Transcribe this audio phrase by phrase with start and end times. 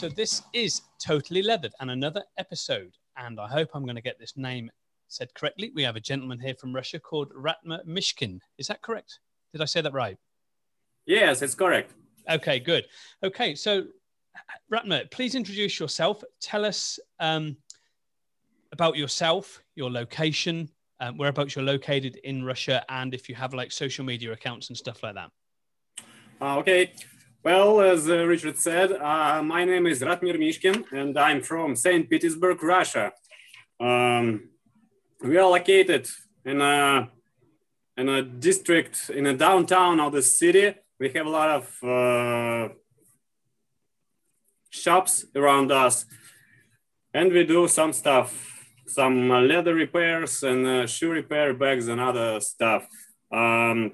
[0.00, 2.96] So this is Totally Leathered and another episode.
[3.18, 4.70] And I hope I'm going to get this name
[5.08, 5.72] said correctly.
[5.74, 8.38] We have a gentleman here from Russia called Ratmir Mishkin.
[8.56, 9.18] Is that correct?
[9.52, 10.16] Did I say that right?
[11.04, 11.92] Yes, it's correct.
[12.30, 12.86] Okay, good.
[13.22, 13.88] Okay, so
[14.72, 16.24] Ratmer, please introduce yourself.
[16.40, 17.58] Tell us um,
[18.72, 23.70] about yourself, your location, um, whereabouts you're located in Russia, and if you have like
[23.70, 25.30] social media accounts and stuff like that.
[26.40, 26.94] Uh, okay.
[27.42, 32.08] Well, as uh, Richard said, uh, my name is Ratmir Mishkin, and I'm from St.
[32.10, 33.12] Petersburg, Russia.
[33.80, 34.50] Um,
[35.24, 36.06] we are located
[36.44, 37.10] in a
[37.96, 40.74] in a district in a downtown of the city.
[40.98, 42.74] We have a lot of uh,
[44.68, 46.04] shops around us,
[47.14, 48.30] and we do some stuff,
[48.86, 52.86] some leather repairs and uh, shoe repair bags and other stuff.
[53.32, 53.92] Um,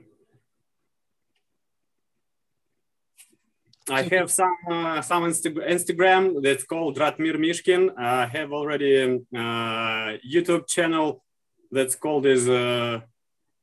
[3.88, 7.96] I have some uh, some Insta- Instagram that's called Ratmir Mishkin.
[7.96, 11.22] I have already a uh, YouTube channel
[11.70, 13.00] that's called is uh,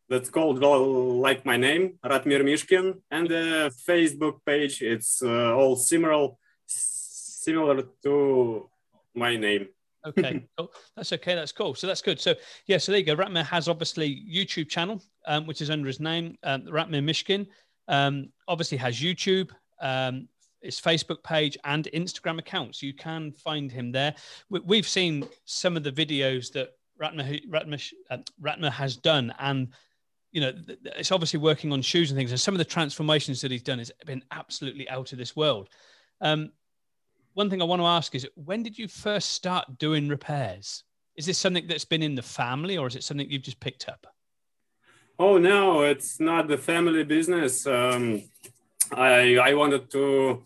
[0.07, 4.81] that's called well, like my name Ratmir Mishkin, and the Facebook page.
[4.81, 6.29] It's uh, all similar
[6.66, 8.69] similar to
[9.13, 9.67] my name.
[10.05, 10.71] okay, cool.
[10.95, 11.35] That's okay.
[11.35, 11.75] That's cool.
[11.75, 12.21] So that's good.
[12.21, 12.35] So
[12.67, 13.17] yeah, so there you go.
[13.17, 17.45] Ratmir has obviously YouTube channel, um, which is under his name, um, Ratmir Mishkin.
[17.89, 19.51] Um, obviously has YouTube
[19.84, 20.28] um,
[20.62, 22.81] his Facebook page and Instagram accounts.
[22.81, 24.16] You can find him there.
[24.50, 29.67] We, have seen some of the videos that Ratner, Ratner, uh, Ratner has done, and
[30.31, 30.53] you know
[30.95, 32.31] it's obviously working on shoes and things.
[32.31, 35.70] And some of the transformations that he's done has been absolutely out of this world.
[36.22, 36.52] Um,
[37.34, 40.84] one thing I want to ask is, when did you first start doing repairs?
[41.16, 43.90] Is this something that's been in the family, or is it something you've just picked
[43.90, 44.08] up?
[45.20, 47.68] Oh no, it's not the family business.
[47.68, 48.23] Um,
[48.92, 50.44] I I wanted to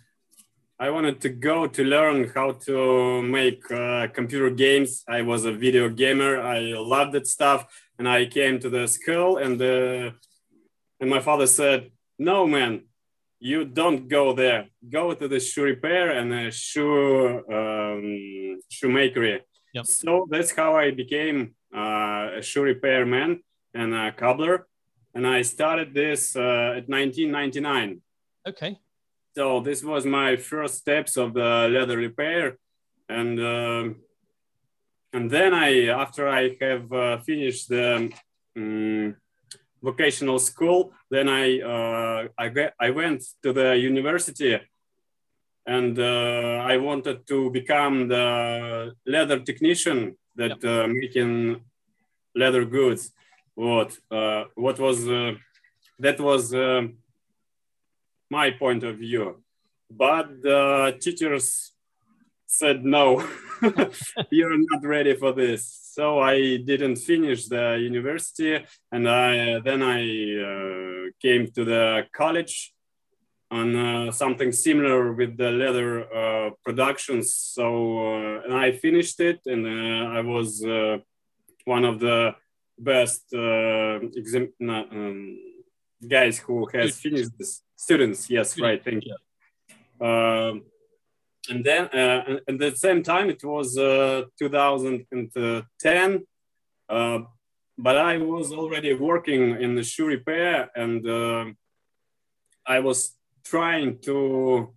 [0.79, 5.03] I wanted to go to learn how to make uh, computer games.
[5.07, 6.39] I was a video gamer.
[6.39, 7.65] I loved that stuff,
[7.97, 10.11] and I came to the school, and uh,
[10.99, 11.89] and my father said,
[12.19, 12.83] "No, man,
[13.39, 14.67] you don't go there.
[14.87, 19.41] Go to the shoe repair and the shoe um, shoemakery."
[19.73, 19.85] Yep.
[19.87, 23.41] So that's how I became uh, a shoe repair man
[23.73, 24.67] and a cobbler,
[25.15, 28.01] and I started this uh, at 1999.
[28.47, 28.79] Okay.
[29.35, 32.57] So this was my first steps of the leather repair,
[33.09, 33.89] and uh,
[35.13, 38.09] and then I, after I have uh, finished the
[38.55, 39.15] um,
[39.83, 44.57] vocational school, then I uh, I, get, I went to the university,
[45.65, 50.63] and uh, I wanted to become the leather technician that yep.
[50.63, 51.61] Uh, making
[52.33, 53.11] leather goods.
[53.55, 55.05] What uh, what was
[55.99, 56.53] that was
[58.29, 59.43] my point of view.
[59.89, 61.71] But the teachers
[62.45, 63.25] said, no,
[64.31, 65.91] you're not ready for this.
[65.93, 68.63] So I didn't finish the university.
[68.91, 70.01] And I, then I
[70.41, 72.73] uh, came to the college
[73.49, 77.33] on uh, something similar with the leather uh, productions.
[77.33, 80.97] So uh, and I finished it and uh, I was uh,
[81.65, 82.35] one of the
[82.77, 85.39] best exam- um,
[86.07, 89.15] guys who has finished this students yes right thank you.
[90.05, 90.63] um,
[91.49, 96.23] and then uh, at the same time it was uh, 2010
[96.89, 97.19] uh,
[97.77, 101.45] but i was already working in the shoe repair and uh,
[102.65, 102.99] i was
[103.45, 104.73] trying to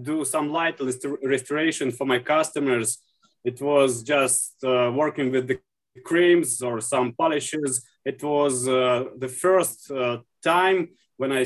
[0.00, 0.78] do some light
[1.22, 2.98] restoration for my customers.
[3.44, 5.58] It was just uh, working with the
[6.04, 7.84] creams or some polishes.
[8.04, 9.90] It was uh, the first
[10.44, 11.44] time when I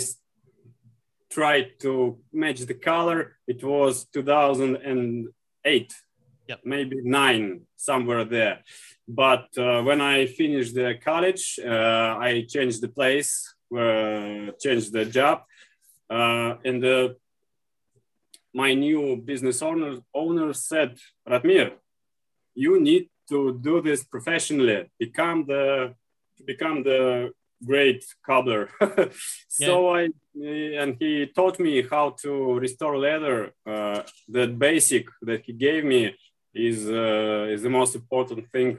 [1.30, 5.94] tried to match the color, it was 2008,
[6.48, 6.60] yep.
[6.64, 8.60] maybe nine, somewhere there.
[9.06, 15.04] But uh, when I finished the college, uh, I changed the place, uh, changed the
[15.04, 15.42] job,
[16.08, 17.08] uh, and uh,
[18.52, 20.98] my new business owner owner said,
[21.28, 21.72] Ratmir,
[22.54, 24.90] you need to do this professionally.
[24.98, 25.94] Become the
[26.44, 27.32] become the
[27.64, 28.68] great cobbler.
[29.48, 30.06] so yeah.
[30.06, 30.08] I
[30.42, 33.52] and he taught me how to restore leather.
[33.66, 36.14] Uh, that basic that he gave me
[36.54, 38.78] is uh, is the most important thing.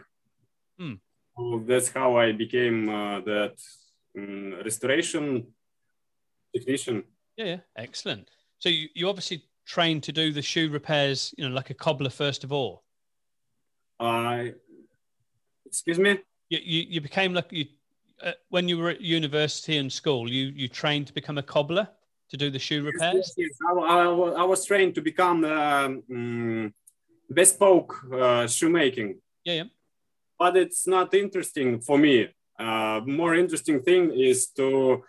[0.80, 0.96] Hmm.
[1.38, 3.56] So that's how I became uh, that
[4.18, 5.48] um, restoration
[6.54, 7.04] technician.
[7.38, 8.30] Yeah, yeah, excellent.
[8.60, 12.10] So you, you obviously trained to do the shoe repairs, you know, like a cobbler
[12.10, 12.84] first of all.
[14.00, 14.54] I,
[15.66, 16.20] excuse me.
[16.50, 17.66] You, you, you became like you
[18.24, 21.88] uh, when you were at university and school, you you trained to become a cobbler.
[22.32, 23.16] to do the shoe repairs?
[23.16, 23.52] Yes, yes.
[23.68, 24.04] I, I,
[24.42, 26.72] I, was trained to become um, mm,
[27.34, 29.20] bespoke uh, shoemaking.
[29.44, 29.64] Yeah, yeah.
[30.40, 32.30] But it's not interesting for me.
[32.58, 35.04] Uh, more interesting thing is to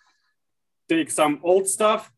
[0.88, 2.10] take some old stuff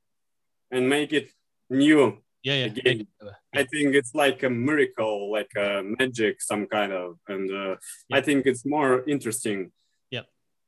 [0.71, 1.29] and make it
[1.69, 2.19] new.
[2.43, 2.65] Yeah, yeah.
[2.67, 3.07] Again.
[3.55, 7.77] I think it's like a miracle, like a magic, some kind of, and uh,
[8.09, 8.17] yeah.
[8.17, 9.71] I think it's more interesting.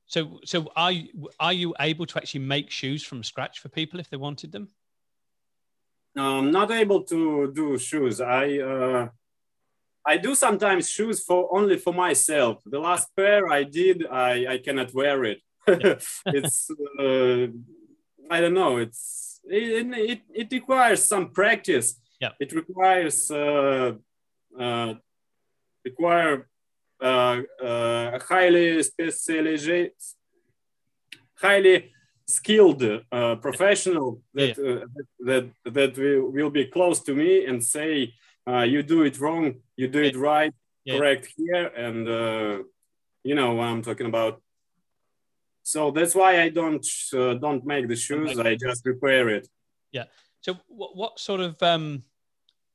[0.07, 3.99] So, so are you, are you able to actually make shoes from scratch for people
[3.99, 4.69] if they wanted them?
[6.17, 8.21] I'm not able to do shoes.
[8.21, 9.09] I uh,
[10.07, 12.63] I do sometimes shoes for only for myself.
[12.65, 15.41] The last pair I did, I I cannot wear it.
[15.69, 17.49] it's uh,
[18.31, 18.79] I don't know.
[18.79, 22.01] It's it, it, it requires some practice.
[22.21, 22.31] Yeah.
[22.41, 23.93] It requires uh,
[24.59, 24.95] uh,
[25.85, 26.49] require
[27.03, 29.93] highly specialized,
[31.35, 31.93] highly
[32.27, 32.83] skilled
[33.13, 34.73] uh, professional that, yeah.
[34.73, 34.85] uh,
[35.21, 38.13] that that will, will be close to me and say
[38.49, 40.09] uh, you do it wrong you do yeah.
[40.09, 40.53] it right
[40.85, 40.97] yeah.
[40.97, 42.59] correct here and uh,
[43.23, 44.43] you know what i'm talking about
[45.67, 48.39] so that's why I don't uh, don't make the shoes.
[48.39, 49.49] I just repair it.
[49.91, 50.05] Yeah.
[50.41, 52.05] So what, what sort of um,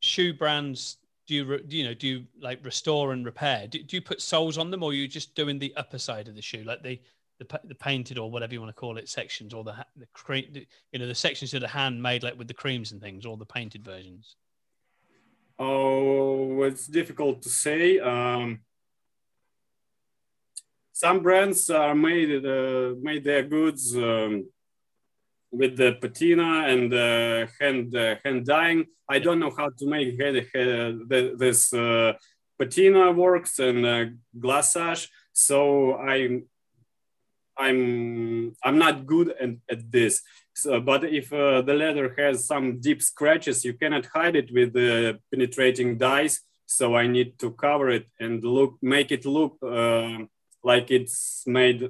[0.01, 0.97] shoe brands
[1.27, 3.67] do you do you know do you like restore and repair?
[3.67, 6.35] Do, do you put soles on them, or you just doing the upper side of
[6.35, 6.99] the shoe, like the
[7.39, 10.45] the, the painted or whatever you want to call it sections, or the the cream,
[10.91, 13.45] you know the sections that are handmade, like with the creams and things, or the
[13.45, 14.35] painted versions?
[15.57, 17.99] Oh, it's difficult to say.
[17.99, 18.61] Um,
[20.91, 24.45] some brands are made uh, made their goods um,
[25.51, 28.85] with the patina and uh, hand uh, hand dyeing.
[29.09, 32.13] I don't know how to make this uh,
[32.57, 34.05] patina works and uh,
[34.37, 36.45] glassage, so I'm
[37.57, 40.21] I'm I'm not good at, at this.
[40.53, 44.73] So, but if uh, the leather has some deep scratches, you cannot hide it with
[44.73, 46.41] the penetrating dyes.
[46.65, 50.19] So I need to cover it and look, make it look uh,
[50.63, 51.89] like it's made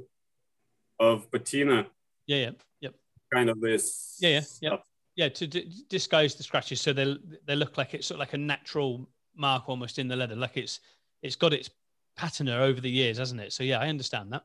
[0.99, 1.87] of patina.
[2.25, 2.95] Yeah, yeah, yep.
[3.33, 4.17] Kind of this.
[4.19, 4.77] Yeah, yeah, yeah.
[5.15, 8.33] Yeah, to d- disguise the scratches, so they they look like it's sort of like
[8.33, 10.79] a natural mark almost in the leather, like it's
[11.21, 11.69] it's got its
[12.15, 13.51] patina over the years, hasn't it?
[13.51, 14.43] So yeah, I understand that.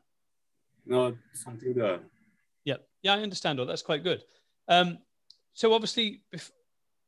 [0.84, 2.00] No, something there.
[2.64, 3.66] Yeah, yeah, I understand all.
[3.66, 4.24] That's quite good.
[4.68, 4.98] Um,
[5.54, 6.50] so obviously, bef-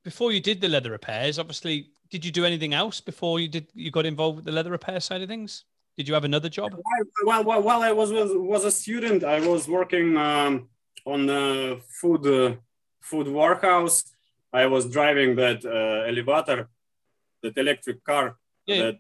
[0.05, 3.67] before you did the leather repairs, obviously, did you do anything else before you did
[3.75, 5.65] you got involved with the leather repair side of things?
[5.97, 6.75] Did you have another job?
[7.25, 10.69] While, while, while I was, was was a student, I was working um,
[11.05, 12.57] on the food uh,
[13.01, 14.05] food warehouse.
[14.53, 16.69] I was driving that uh, elevator,
[17.43, 18.37] that electric car
[18.67, 18.83] yeah.
[18.83, 18.95] that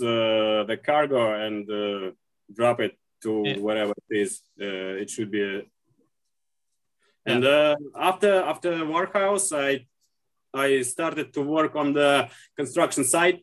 [0.00, 2.10] uh, the cargo and uh,
[2.52, 3.58] drop it to yeah.
[3.58, 4.42] wherever it is.
[4.60, 5.62] Uh, it should be.
[7.26, 9.86] And uh, after after warehouse, I
[10.52, 13.40] I started to work on the construction site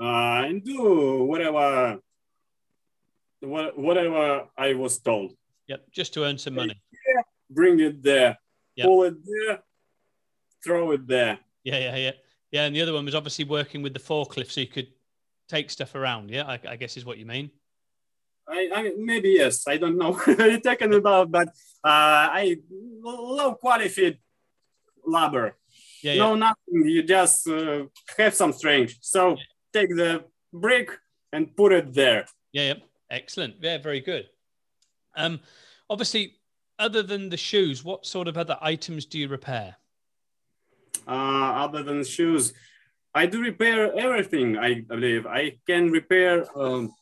[0.00, 1.98] uh, and do whatever
[3.40, 5.34] whatever I was told.
[5.66, 6.80] Yep, just to earn some money.
[7.54, 8.38] Bring it there,
[8.76, 8.86] yep.
[8.86, 9.60] pull it there,
[10.64, 11.38] throw it there.
[11.64, 12.10] Yeah, yeah, yeah,
[12.50, 12.64] yeah.
[12.64, 14.88] And the other one was obviously working with the forklift, so you could
[15.48, 16.30] take stuff around.
[16.30, 17.50] Yeah, I, I guess is what you mean.
[18.48, 19.68] I, I, maybe yes.
[19.68, 20.20] I don't know.
[20.26, 21.48] You're talking about, but
[21.84, 22.56] uh, I
[23.02, 24.18] low qualified
[25.06, 25.56] labor.
[26.02, 26.38] Yeah, no, yeah.
[26.40, 26.88] nothing.
[26.90, 27.84] You just uh,
[28.18, 28.96] have some strength.
[29.00, 30.90] So yeah take the brick
[31.32, 32.26] and put it there.
[32.52, 32.74] Yeah, yeah.
[33.10, 33.56] excellent.
[33.60, 34.28] Yeah, very good.
[35.16, 35.40] Um,
[35.88, 36.36] obviously,
[36.82, 39.76] other than the shoes, what sort of other items do you repair?
[41.06, 42.52] Uh, other than shoes,
[43.14, 44.58] I do repair everything.
[44.58, 46.92] I believe I can repair um,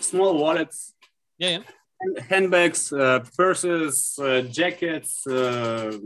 [0.00, 0.94] small wallets.
[1.38, 2.22] Yeah, yeah.
[2.28, 5.26] Handbags, uh, purses, uh, jackets.
[5.26, 5.96] Uh,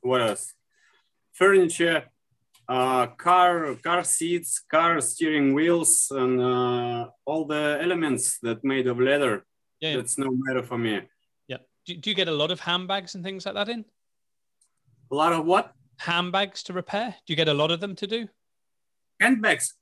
[0.00, 0.54] what else?
[1.32, 2.04] Furniture
[2.70, 9.00] uh, car car seats, car steering wheels, and uh, all the elements that made of
[9.00, 9.44] leather.
[9.80, 11.00] Yeah, that's no matter for me.
[11.48, 11.58] Yeah.
[11.86, 13.84] Do, do you get a lot of handbags and things like that in?
[15.10, 15.72] A lot of what?
[15.98, 17.14] Handbags to repair.
[17.26, 18.28] Do you get a lot of them to do?
[19.20, 19.74] Handbags.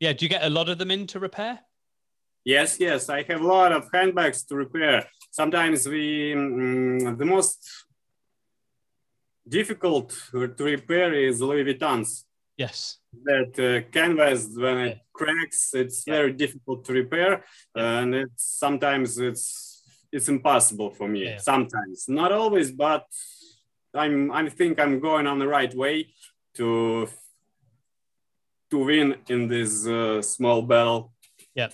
[0.00, 0.12] Yeah.
[0.12, 1.60] Do you get a lot of them in to repair?
[2.44, 3.08] Yes, yes.
[3.08, 5.06] I have a lot of handbags to repair.
[5.30, 7.58] Sometimes we, mm, the most
[9.48, 12.24] difficult to repair is Louis Vuitton's.
[12.56, 12.98] Yes.
[13.24, 16.14] That uh, canvas when it cracks, it's yeah.
[16.14, 17.44] very difficult to repair,
[17.74, 17.98] yeah.
[17.98, 19.82] and it's sometimes it's
[20.12, 21.24] it's impossible for me.
[21.24, 21.38] Yeah.
[21.38, 23.06] Sometimes, not always, but
[23.94, 26.08] I'm I think I'm going on the right way
[26.56, 27.08] to
[28.70, 31.12] to win in this uh, small battle.
[31.54, 31.68] Yeah.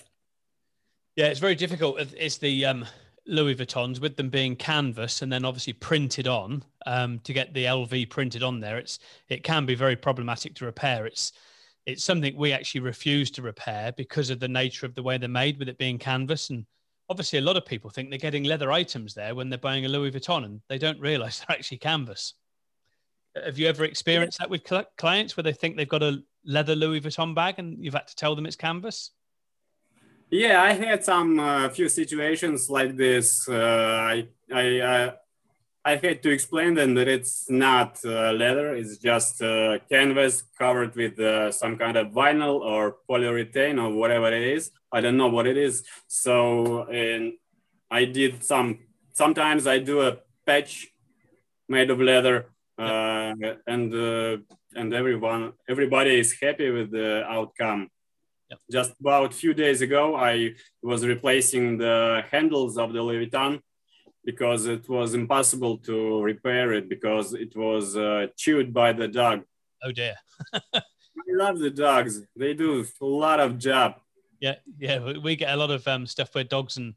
[1.15, 1.99] Yeah, it's very difficult.
[2.17, 2.85] It's the um,
[3.27, 7.65] Louis Vuittons with them being canvas and then obviously printed on um, to get the
[7.65, 8.99] LV printed on there, it's
[9.29, 11.05] it can be very problematic to repair.
[11.05, 11.31] It's
[11.85, 15.29] it's something we actually refuse to repair because of the nature of the way they're
[15.29, 16.49] made, with it being canvas.
[16.49, 16.65] And
[17.09, 19.89] obviously, a lot of people think they're getting leather items there when they're buying a
[19.89, 22.35] Louis Vuitton, and they don't realize they're actually canvas.
[23.35, 24.63] Have you ever experienced that with
[24.97, 28.15] clients where they think they've got a leather Louis Vuitton bag and you've had to
[28.15, 29.11] tell them it's canvas?
[30.31, 33.49] Yeah, I had some uh, few situations like this.
[33.49, 33.53] Uh,
[34.13, 35.11] I I uh,
[35.83, 40.95] I had to explain them that it's not uh, leather; it's just uh, canvas covered
[40.95, 44.71] with uh, some kind of vinyl or polyurethane or whatever it is.
[44.89, 45.83] I don't know what it is.
[46.07, 47.33] So, and
[47.89, 48.79] I did some.
[49.11, 50.87] Sometimes I do a patch
[51.67, 52.45] made of leather,
[52.77, 57.89] and and everyone everybody is happy with the outcome
[58.71, 63.61] just about a few days ago, I was replacing the handles of the Vuitton
[64.23, 69.43] because it was impossible to repair it because it was uh, chewed by the dog.
[69.83, 70.15] Oh dear.
[70.73, 70.81] I
[71.29, 72.21] love the dogs.
[72.35, 73.95] They do a lot of job.
[74.39, 75.13] Yeah, yeah.
[75.23, 76.93] We get a lot of um, stuff where dogs and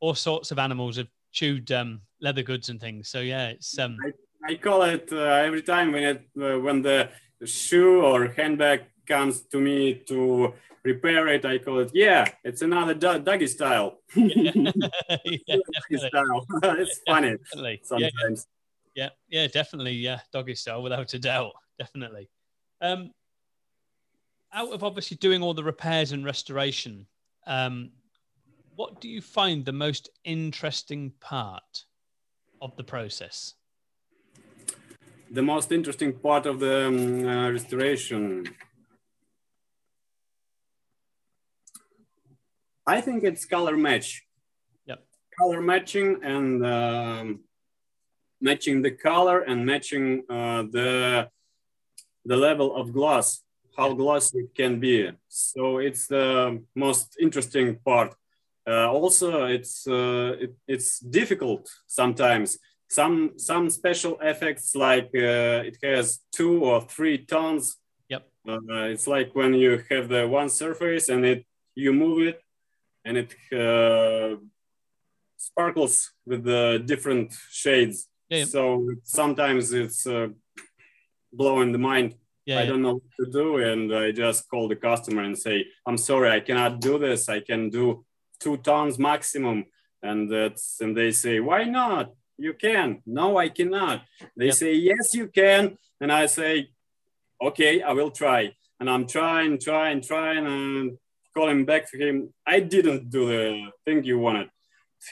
[0.00, 3.08] all sorts of animals have chewed um, leather goods and things.
[3.08, 3.78] So yeah, it's.
[3.78, 3.96] Um...
[4.04, 7.10] I, I call it uh, every time when it uh, when the
[7.44, 10.52] shoe or handbag comes to me to
[10.84, 13.98] repair it, I call it, yeah, it's another do- doggy style.
[14.14, 16.46] yeah, doggy style.
[16.62, 17.80] it's funny definitely.
[17.82, 18.46] sometimes.
[18.94, 19.92] Yeah, yeah, definitely.
[19.92, 21.52] Yeah, doggy style, without a doubt.
[21.78, 22.28] Definitely.
[22.80, 23.12] Um,
[24.52, 27.06] out of obviously doing all the repairs and restoration,
[27.46, 27.90] um,
[28.76, 31.84] what do you find the most interesting part
[32.60, 33.54] of the process?
[35.30, 38.46] The most interesting part of the um, uh, restoration
[42.88, 44.24] I think it's color match.
[44.86, 45.00] Yep.
[45.38, 47.40] Color matching and um,
[48.40, 51.28] matching the color and matching uh, the
[52.24, 53.42] the level of gloss,
[53.76, 55.10] how glossy it can be.
[55.28, 58.14] So it's the most interesting part.
[58.66, 62.58] Uh, also, it's uh, it, it's difficult sometimes.
[62.88, 67.76] Some some special effects like uh, it has two or three tones.
[68.08, 68.22] Yep.
[68.48, 72.40] Uh, it's like when you have the one surface and it you move it
[73.08, 73.30] and it
[73.64, 74.36] uh,
[75.36, 78.08] sparkles with the different shades.
[78.28, 78.44] Yeah, yeah.
[78.44, 80.28] So sometimes it's uh,
[81.32, 82.14] blowing the mind.
[82.44, 85.66] Yeah, I don't know what to do, and I just call the customer and say,
[85.86, 87.28] "I'm sorry, I cannot do this.
[87.28, 88.04] I can do
[88.42, 89.64] two tons maximum."
[90.02, 92.06] And that's and they say, "Why not?
[92.36, 94.02] You can." No, I cannot.
[94.36, 95.62] They say, "Yes, you can,"
[96.00, 96.70] and I say,
[97.48, 100.98] "Okay, I will try." And I'm trying, trying, trying, and
[101.34, 104.48] calling back to him, I didn't do the thing you wanted.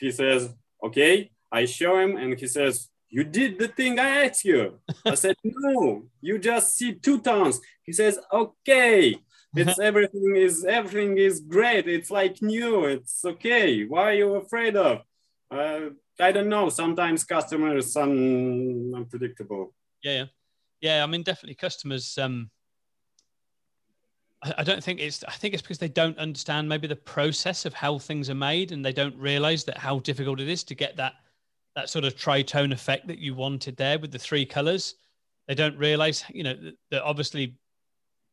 [0.01, 0.55] He says,
[0.85, 1.31] okay.
[1.53, 4.79] I show him and he says, you did the thing I asked you.
[5.05, 7.61] I said, no, you just see two tones.
[7.85, 9.17] He says, okay,
[9.57, 11.89] it's everything is everything is great.
[11.89, 12.85] It's like new.
[12.85, 13.85] It's okay.
[13.85, 15.03] Why are you afraid of?
[15.51, 16.69] Uh, I don't know.
[16.69, 19.73] Sometimes customers are unpredictable.
[20.03, 20.25] Yeah, yeah,
[20.81, 21.03] yeah.
[21.05, 22.19] I mean, definitely customers.
[22.19, 22.51] Um,
[24.43, 25.25] I don't think it's.
[25.25, 28.71] I think it's because they don't understand maybe the process of how things are made,
[28.71, 31.15] and they don't realize that how difficult it is to get that
[31.75, 34.95] that sort of tritone effect that you wanted there with the three colors.
[35.49, 37.57] They don't realize, you know, that, that obviously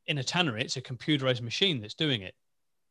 [0.08, 2.36] in a tannery it's a computerized machine that's doing it.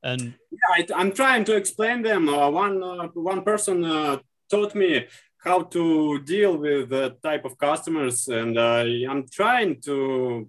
[0.02, 2.28] And yeah, I, am trying to explain them.
[2.28, 4.18] Uh, one uh, one person uh,
[4.50, 10.48] taught me how to deal with the type of customers, and I'm trying to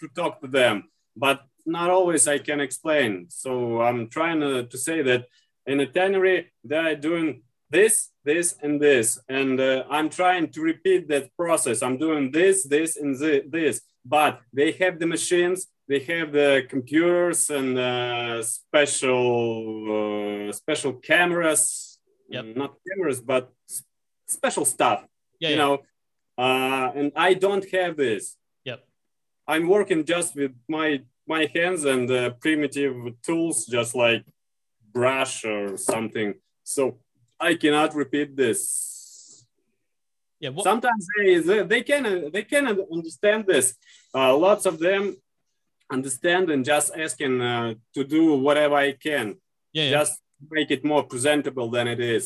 [0.00, 0.84] to talk to them
[1.16, 3.26] but not always I can explain.
[3.30, 5.26] So I'm trying to, to say that
[5.66, 9.18] in a tannery, they're doing this, this, and this.
[9.28, 11.82] And uh, I'm trying to repeat that process.
[11.82, 13.80] I'm doing this, this, and this.
[14.04, 21.98] But they have the machines, they have the computers and uh, special uh, special cameras.
[22.28, 22.56] Yep.
[22.56, 23.52] Not cameras, but
[24.26, 25.04] special stuff.
[25.40, 25.62] Yeah, you yeah.
[25.62, 25.78] know,
[26.38, 28.36] uh, and I don't have this.
[28.64, 28.84] Yep.
[29.48, 31.02] I'm working just with my
[31.36, 32.94] my hands and uh, primitive
[33.26, 34.24] tools, just like
[34.98, 36.30] brush or something.
[36.74, 36.82] So
[37.48, 38.60] I cannot repeat this.
[40.42, 40.50] Yeah.
[40.54, 42.64] What- Sometimes they, they can they can
[42.96, 43.66] understand this.
[44.18, 45.02] Uh, lots of them
[45.96, 49.26] understand and just asking uh, to do whatever I can.
[49.72, 49.90] Yeah, yeah.
[49.98, 50.14] Just
[50.56, 52.24] make it more presentable than it is.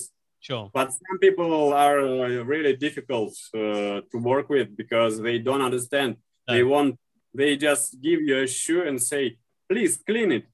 [0.48, 0.64] Sure.
[0.78, 1.50] But some people
[1.86, 6.10] are uh, really difficult uh, to work with because they don't understand.
[6.46, 6.54] No.
[6.54, 6.92] They want
[7.34, 9.36] they just give you a shoe and say,
[9.68, 10.46] please clean it.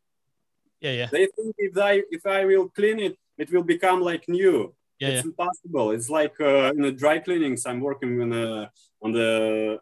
[0.80, 1.08] Yeah, yeah.
[1.12, 4.74] They think if I if I will clean it, it will become like new.
[4.98, 5.30] Yeah, it's yeah.
[5.30, 5.90] impossible.
[5.92, 7.66] It's like uh, in the dry cleanings.
[7.66, 8.70] I'm working in the,
[9.02, 9.80] on the,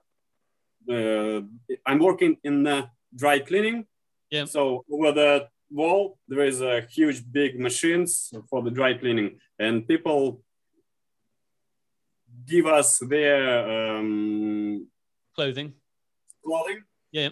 [0.88, 1.40] uh,
[1.86, 3.86] I'm working in the dry cleaning.
[4.30, 4.44] Yeah.
[4.44, 9.86] So over the wall there is a huge big machines for the dry cleaning, and
[9.86, 10.42] people
[12.46, 14.86] give us their um,
[15.34, 15.74] Clothing.
[16.44, 17.30] clothing Yeah.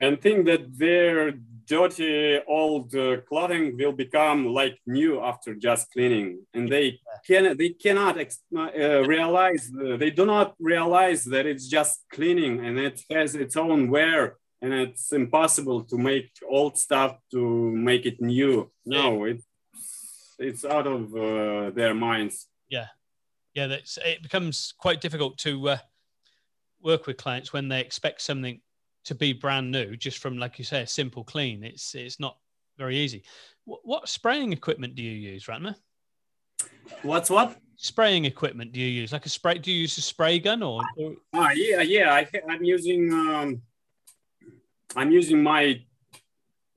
[0.00, 1.32] and think that their
[1.66, 6.44] dirty old uh, clothing will become like new after just cleaning.
[6.54, 11.68] And they can they cannot ex- uh, realize uh, they do not realize that it's
[11.68, 17.16] just cleaning and it has its own wear and it's impossible to make old stuff
[17.30, 17.40] to
[17.90, 18.70] make it new.
[18.84, 19.46] No it's
[20.38, 22.48] it's out of uh, their minds.
[23.54, 25.78] Yeah, that's it becomes quite difficult to uh,
[26.82, 28.60] work with clients when they expect something
[29.04, 31.64] to be brand new, just from like you say, a simple clean.
[31.64, 32.36] It's it's not
[32.78, 33.24] very easy.
[33.64, 35.74] What, what spraying equipment do you use, Ratma?
[37.02, 39.12] what's what Spraying equipment do you use?
[39.12, 39.58] Like a spray?
[39.58, 40.82] Do you use a spray gun or?
[40.96, 42.14] or Ah, yeah, yeah.
[42.14, 43.62] I, I'm using um,
[44.94, 45.82] I'm using my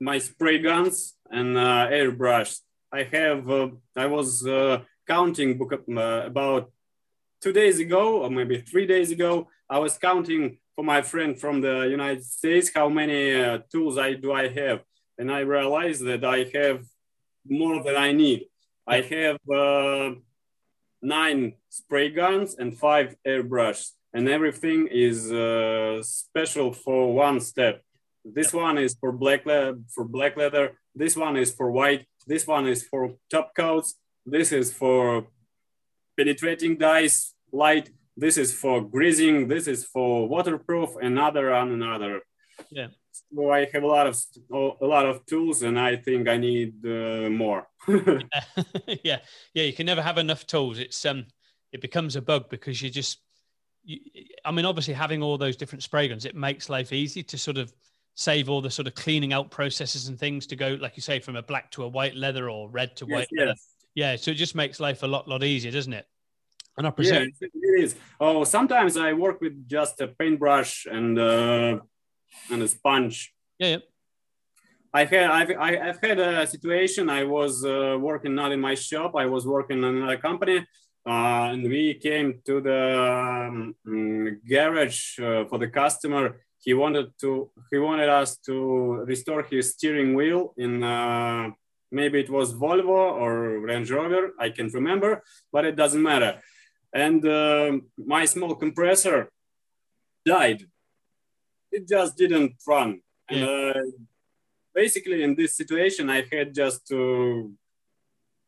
[0.00, 2.58] my spray guns and uh, airbrush.
[2.90, 6.72] I have uh, I was uh, counting book uh, about
[7.40, 9.48] two days ago or maybe three days ago.
[9.70, 14.12] I was counting for my friend from the United States how many uh, tools I
[14.12, 14.82] do I have,
[15.18, 16.84] and I realized that I have
[17.48, 18.44] more than I need.
[18.86, 20.10] I have uh,
[21.00, 27.82] nine spray guns and five airbrushes, and everything is uh, special for one step.
[28.24, 30.78] This one is for black leather, for black leather.
[30.94, 32.06] This one is for white.
[32.26, 33.94] This one is for top coats.
[34.26, 35.28] This is for
[36.16, 37.90] penetrating dyes, light.
[38.16, 39.48] This is for greasing.
[39.48, 40.90] This is for waterproof.
[41.00, 42.22] Another and another.
[42.70, 42.88] Yeah.
[43.34, 44.16] So I have a lot of
[44.50, 47.66] a lot of tools, and I think I need uh, more.
[47.88, 49.18] yeah,
[49.54, 49.64] yeah.
[49.64, 50.78] You can never have enough tools.
[50.78, 51.26] It's um,
[51.72, 53.20] it becomes a bug because you just,
[53.84, 54.00] you,
[54.44, 57.58] I mean, obviously having all those different spray guns, it makes life easy to sort
[57.58, 57.72] of
[58.14, 61.20] save all the sort of cleaning out processes and things to go, like you say,
[61.20, 63.28] from a black to a white leather or red to yes, white.
[63.32, 63.50] leather.
[63.50, 63.68] yes.
[63.94, 66.06] Yeah, so it just makes life a lot, lot easier, doesn't it?
[66.76, 67.96] And I Yeah, presume, it is.
[68.20, 71.80] Oh, sometimes I work with just a paintbrush and uh,
[72.50, 73.32] and a sponge.
[73.58, 73.78] yeah, yeah,
[74.92, 77.08] I had I've, I- I've had a situation.
[77.10, 79.10] I was uh, working not in my shop.
[79.16, 80.58] I was working in another company,
[81.08, 82.82] uh, and we came to the
[83.48, 86.24] um, mm, garage uh, for the customer.
[86.64, 88.54] He wanted to he wanted us to
[89.12, 91.50] restore his steering wheel in uh,
[91.90, 94.32] maybe it was Volvo or Range Rover.
[94.38, 96.32] I can't remember, but it doesn't matter.
[97.04, 97.72] And um
[98.14, 99.18] my small compressor
[100.34, 100.60] died.
[101.76, 102.90] It just didn't run.
[103.30, 103.82] And uh,
[104.82, 106.98] basically in this situation i had just to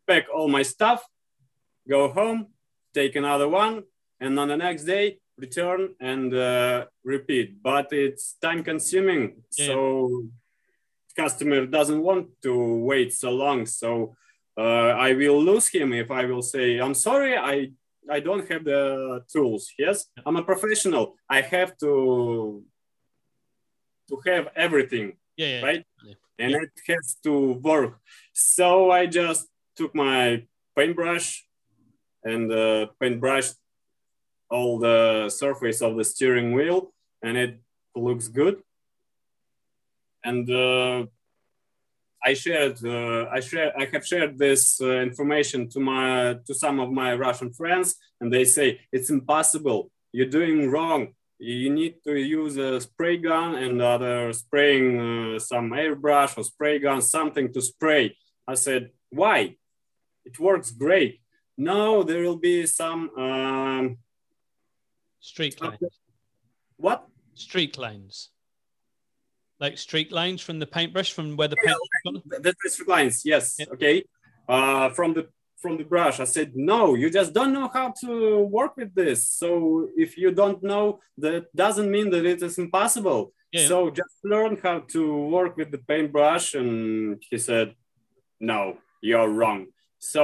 [0.09, 1.01] pack all my stuff
[1.89, 2.41] go home
[2.99, 3.75] take another one
[4.21, 5.05] and on the next day
[5.45, 5.81] return
[6.13, 6.85] and uh,
[7.15, 9.23] repeat but it's time consuming
[9.57, 9.67] Yeah.
[9.69, 9.77] so
[11.17, 12.53] customer doesn't want to
[12.91, 13.91] wait so long so
[14.65, 17.55] uh, i will lose him if i will say i'm sorry i
[18.11, 22.65] i don't have the tools yes i'm a professional i have to
[24.09, 25.63] to have everything yeah, yeah.
[25.65, 25.87] right?
[26.05, 26.15] Yeah.
[26.39, 26.63] And Yeah.
[26.63, 28.01] it has to work.
[28.35, 31.47] So I just took my paintbrush
[32.25, 33.55] and uh, paintbrushed
[34.51, 36.93] all the surface of the steering wheel,
[37.23, 37.61] and it
[37.95, 38.63] looks good.
[40.25, 41.07] And uh,
[42.29, 46.77] I shared, uh, I share, I have shared this uh, information to my to some
[46.85, 47.89] of my Russian friends,
[48.21, 49.81] and they say it's impossible.
[50.13, 51.03] You're doing wrong
[51.41, 56.81] you need to use a spray gun and other spraying uh, some airbrush or spray
[56.81, 58.05] gun something to spray
[58.53, 59.55] i said why
[60.25, 61.21] it works great
[61.57, 63.99] no there will be some um,
[65.21, 66.01] Street lines.
[66.77, 67.01] what
[67.35, 68.31] Street lines.
[69.61, 72.23] Like street lines from the paintbrush, from where the paint.
[72.43, 73.67] the district lines yes Yeah.
[73.75, 74.05] okay.
[74.49, 75.29] Uh, from the
[75.63, 76.21] from the brush.
[76.21, 79.29] I said no you just don't know how to work with this.
[79.29, 83.33] So if you don't know that doesn't mean that it is impossible.
[83.53, 83.67] Yeah.
[83.67, 85.03] so just learn how to
[85.37, 86.55] work with the paintbrush.
[86.55, 87.75] And he said
[88.41, 89.67] no you're wrong.
[89.99, 90.21] So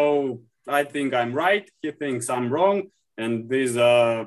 [0.68, 1.66] i think i'm right.
[1.82, 2.78] He thinks i'm wrong.
[3.18, 4.24] And these uh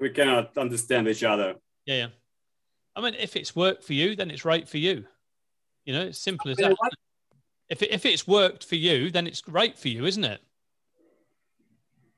[0.00, 1.54] we cannot understand each other.
[1.86, 2.08] Yeah, yeah.
[2.98, 5.04] I mean, if it's worked for you, then it's right for you.
[5.84, 6.76] You know, it's simple as that.
[7.70, 10.40] If it, if it's worked for you, then it's right for you, isn't it?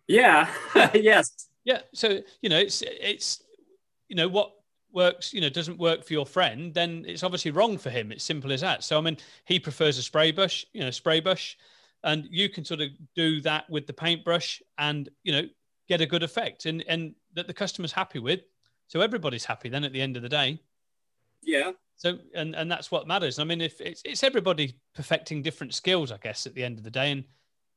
[0.09, 0.51] yeah
[0.95, 1.81] yes Yeah.
[1.93, 3.43] So you know, it's it's
[4.09, 4.53] you know what
[4.93, 5.33] works.
[5.33, 8.11] You know, doesn't work for your friend, then it's obviously wrong for him.
[8.11, 8.83] It's simple as that.
[8.83, 10.67] So I mean, he prefers a spray brush.
[10.73, 11.57] You know, spray brush.
[12.03, 15.43] and you can sort of do that with the paintbrush and you know
[15.89, 18.41] get a good effect and and that the customer's happy with
[18.89, 20.59] so everybody's happy then at the end of the day
[21.43, 21.73] yeah.
[21.97, 23.39] So and and that's what matters.
[23.39, 26.85] I mean if it's, it's everybody perfecting different skills i guess at the end of
[26.85, 27.11] the day.
[27.11, 27.25] And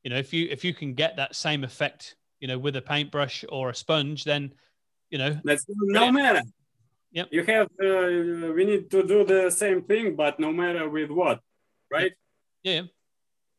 [0.02, 2.82] you know if you if you can get that same effect you know with a
[2.82, 4.52] paintbrush or a sponge then
[5.10, 6.42] you know that's no matter.
[7.12, 7.28] Yep.
[7.30, 11.40] you have uh, we need to do the same thing but no matter with what
[11.90, 12.12] right?
[12.62, 12.82] Yeah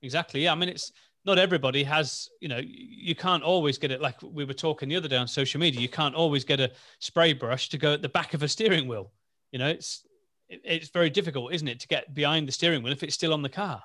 [0.02, 0.44] exactly.
[0.44, 0.91] Yeah i mean it's
[1.26, 4.02] not everybody has you know you can't always get it.
[4.02, 6.72] Like we were talking the other day on social media you can't always get a
[7.00, 9.12] spray brush to go at the back of a steering wheel
[9.51, 10.05] you know it's
[10.49, 13.41] it's very difficult isn't it to get behind the steering wheel if it's still on
[13.41, 13.84] the car?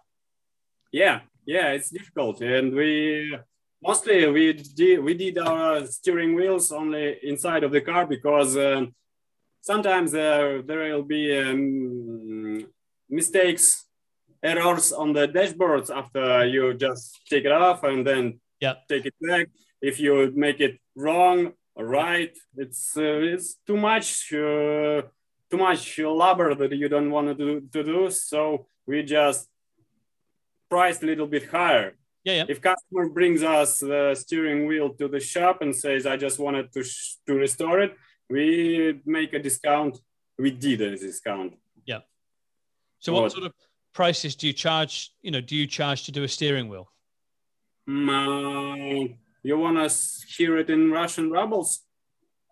[0.92, 2.40] Yeah yeah it's difficult.
[2.40, 3.36] And we
[3.82, 8.94] mostly we did we did our steering wheels only inside of the car because um,
[9.60, 12.66] sometimes uh, there will be um,
[13.08, 13.86] mistakes
[14.42, 18.74] errors on the dashboards after you just take it off and then yeah.
[18.88, 19.48] take it back.
[19.82, 25.02] If you make it wrong or right it's uh, it's too much uh,
[25.50, 29.48] too much labor that you don't want to do, to do so we just
[30.68, 32.44] price a little bit higher yeah, yeah.
[32.48, 36.72] If customer brings us the steering wheel to the shop and says, "I just wanted
[36.74, 36.84] to
[37.26, 37.96] to restore it,"
[38.28, 39.98] we make a discount.
[40.38, 41.54] We did a discount.
[41.86, 42.00] Yeah.
[42.98, 43.54] So, what, what sort of
[43.94, 45.12] prices do you charge?
[45.22, 46.92] You know, do you charge to do a steering wheel?
[47.88, 49.90] Um, you want to
[50.36, 51.80] hear it in Russian rubles?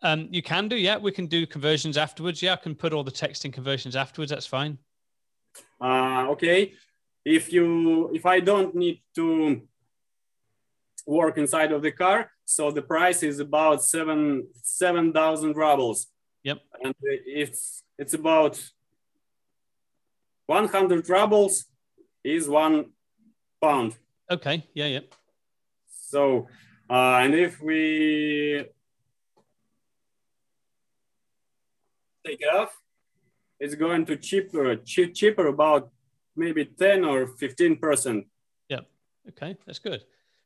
[0.03, 0.97] Um, you can do, yeah.
[0.97, 2.41] We can do conversions afterwards.
[2.41, 4.31] Yeah, I can put all the text in conversions afterwards.
[4.31, 4.79] That's fine.
[5.81, 6.73] Uh, okay
[7.29, 9.63] if you if I don't need to
[11.07, 16.07] work inside of the car, so the price is about seven seven thousand rubles.
[16.45, 16.59] Yep.
[16.83, 18.55] And it's it's about
[20.47, 21.67] one hundred rubles
[22.25, 22.93] is one
[23.61, 23.97] pound.
[24.31, 24.65] Okay.
[24.75, 24.87] Yeah.
[24.87, 25.01] Yeah.
[26.11, 26.49] So
[26.89, 28.65] uh, and if we
[32.29, 32.77] take it off,
[33.61, 35.91] it's going to cheaper cheap, cheaper about
[36.37, 38.27] maybe 10 or 15%.
[38.69, 38.81] Yeah.
[39.29, 39.57] Okay.
[39.67, 40.05] That's good.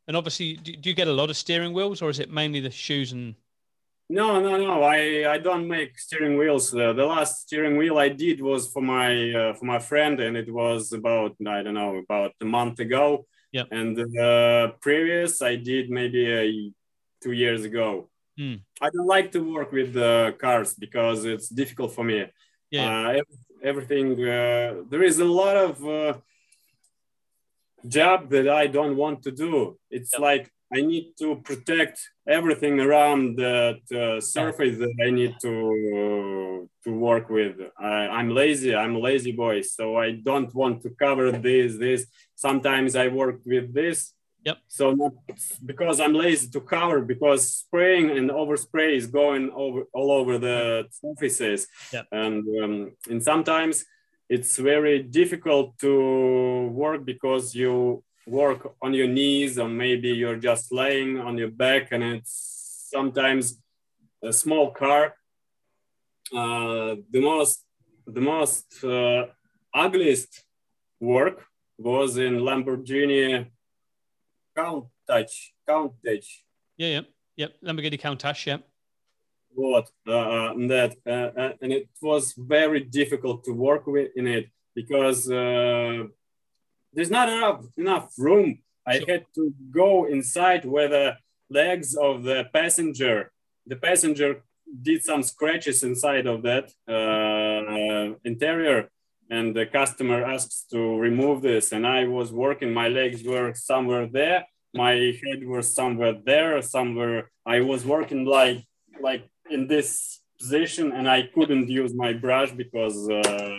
[0.09, 2.61] And obviously, do, do you get a lot of steering wheels or is it mainly
[2.61, 3.35] the shoes and?
[4.09, 4.83] No, no, no.
[4.83, 6.75] I, I don't make steering wheels.
[6.75, 10.37] Uh, the last steering wheel I did was for my uh, for my friend, and
[10.37, 13.27] it was about I don't know about a month ago.
[13.53, 13.65] Yeah.
[13.71, 16.73] And the uh, previous I did maybe a,
[17.23, 18.11] two years ago.
[18.43, 18.61] Mm.
[18.81, 22.19] I don't like to work with the cars because it's difficult for me.
[22.71, 22.91] Yeah.
[22.91, 23.23] Uh,
[23.71, 24.09] everything.
[24.15, 26.15] Uh, there is a lot of uh,
[27.97, 29.79] job that I don't want to do.
[29.91, 30.45] It's like
[30.77, 31.97] I need to protect
[32.39, 35.53] everything around that uh, surface that I need to
[35.99, 37.55] uh, to work with.
[37.79, 38.75] I, am lazy.
[38.75, 41.77] I'm a lazy boy, so I don't want to cover this.
[41.77, 42.01] This.
[42.35, 43.99] Sometimes I work with this
[44.45, 44.59] Yep.
[44.69, 45.13] So not
[45.65, 50.87] because I'm lazy to cover because spraying and overspray is going over all over the
[50.91, 51.69] surfaces.
[51.93, 52.07] Yep.
[52.11, 53.85] And um, and sometimes
[54.29, 60.73] it's very difficult to work because you work on your knees or maybe you're just
[60.73, 63.61] laying on your back and it's sometimes
[64.23, 65.15] a small car.
[66.35, 67.65] Uh, the most
[68.07, 69.27] the most uh,
[69.75, 70.45] ugliest
[70.99, 71.47] work
[71.79, 73.52] was in Lamborghini
[74.57, 76.27] Countach, Countach.
[76.77, 77.01] Yeah, yeah,
[77.37, 77.55] yep.
[77.65, 78.59] Lamborghini Countach, yeah.
[79.55, 84.47] What uh, that, uh, uh, and it was very difficult to work with in it
[84.75, 86.05] because uh,
[86.93, 88.59] there's not enough enough room.
[88.87, 89.07] I sure.
[89.09, 91.17] had to go inside where the
[91.51, 93.31] legs of the passenger,
[93.67, 94.43] the passenger
[94.81, 98.91] did some scratches inside of that uh, interior
[99.31, 104.07] and the customer asks to remove this and i was working my legs were somewhere
[104.07, 108.65] there my head was somewhere there somewhere i was working like
[109.01, 113.59] like in this position and i couldn't use my brush because uh,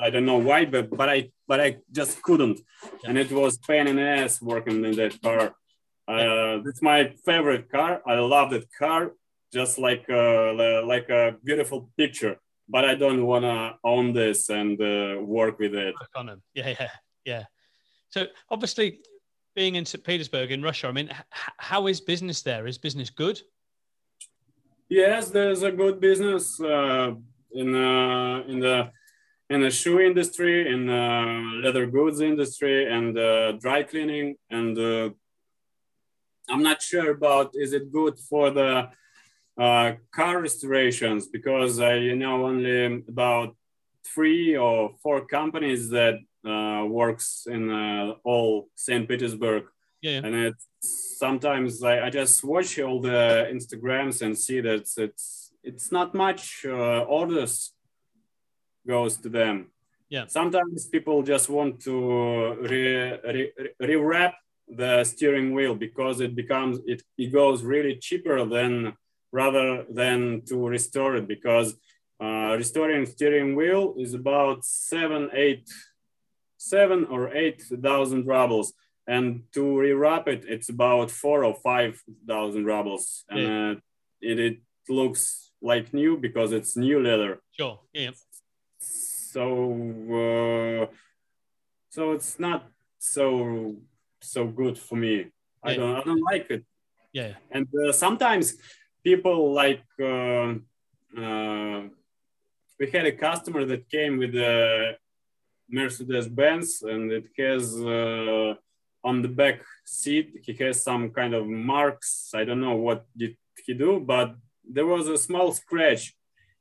[0.00, 2.60] i don't know why but but i but i just couldn't.
[3.04, 5.54] And it was pain in the ass working in that car.
[6.06, 8.02] Uh, it's my favorite car.
[8.06, 9.12] I love that car
[9.52, 12.36] just like uh, like a beautiful picture
[12.68, 15.94] but I don't want to own this and uh, work with it.
[15.94, 16.42] Work on them.
[16.54, 16.90] Yeah, yeah,
[17.24, 17.44] yeah.
[18.10, 19.00] So obviously,
[19.54, 20.04] being in St.
[20.04, 21.16] Petersburg in Russia, I mean, h-
[21.56, 22.66] how is business there?
[22.66, 23.40] Is business good?
[24.88, 27.12] Yes, there's a good business uh,
[27.52, 28.90] in uh, in the
[29.50, 34.36] in the shoe industry, in the leather goods industry, and uh, dry cleaning.
[34.50, 35.10] And uh,
[36.50, 38.88] I'm not sure about is it good for the
[39.58, 43.56] uh, car restorations because I know only about
[44.06, 49.08] three or four companies that uh, works in uh, all St.
[49.08, 49.64] Petersburg.
[50.00, 50.26] Yeah, yeah.
[50.26, 55.90] And it sometimes I, I just watch all the Instagrams and see that it's it's
[55.90, 57.72] not much uh, orders
[58.86, 59.66] goes to them.
[60.08, 60.26] Yeah.
[60.26, 64.34] Sometimes people just want to re, re, rewrap
[64.66, 68.94] the steering wheel because it becomes it, it goes really cheaper than
[69.32, 71.74] rather than to restore it because
[72.20, 75.68] uh, restoring steering wheel is about seven eight
[76.56, 78.72] seven or eight thousand rubles
[79.06, 83.70] and to rewrap it it's about four or five thousand rubles and Yeah.
[83.70, 83.74] uh,
[84.20, 84.56] it, it
[84.88, 87.80] looks like new because it's new leather Sure.
[87.92, 88.10] Yeah.
[88.78, 89.44] so
[90.22, 90.86] uh,
[91.90, 92.66] so it's not
[92.98, 93.76] so
[94.20, 95.26] so good for me
[95.62, 96.64] i don't i don't like it
[97.12, 97.34] Yeah.
[97.50, 98.56] and uh, sometimes
[99.04, 100.54] people like uh,
[101.16, 101.82] uh,
[102.78, 104.96] we had a customer that came with a
[105.68, 108.54] mercedes benz and it has uh,
[109.04, 112.30] on the back seat he has some kind of marks.
[112.34, 114.34] I don't know what did he do but
[114.68, 116.14] there was a small scratch.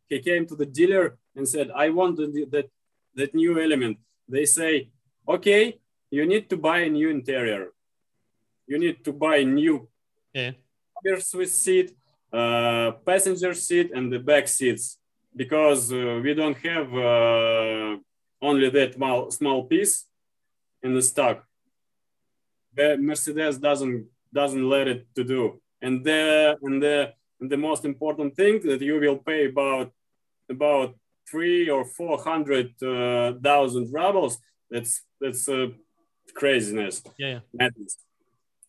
[0.10, 2.70] He came to the dealer and said i want the, that
[3.16, 3.98] that new element.
[4.30, 4.90] They say
[5.28, 7.68] okay you need to buy a new interior.
[8.66, 9.88] You need to buy new
[10.34, 10.52] Yeah.
[11.20, 11.96] Swiss seat,
[12.34, 15.00] uh, passenger seat, and the back seats
[15.36, 17.98] because uh, we don't have uh,
[18.42, 20.06] only that small, small piece
[20.84, 21.44] in the stock.
[22.74, 27.86] The Mercedes doesn't doesn't let it to do, and the and the and the most
[27.86, 29.92] important thing that you will pay about
[30.50, 30.96] about
[31.30, 34.38] three or four hundred uh, thousand rubles.
[34.70, 35.68] That's that's uh,
[36.34, 37.40] craziness Yeah.
[37.54, 37.98] madness.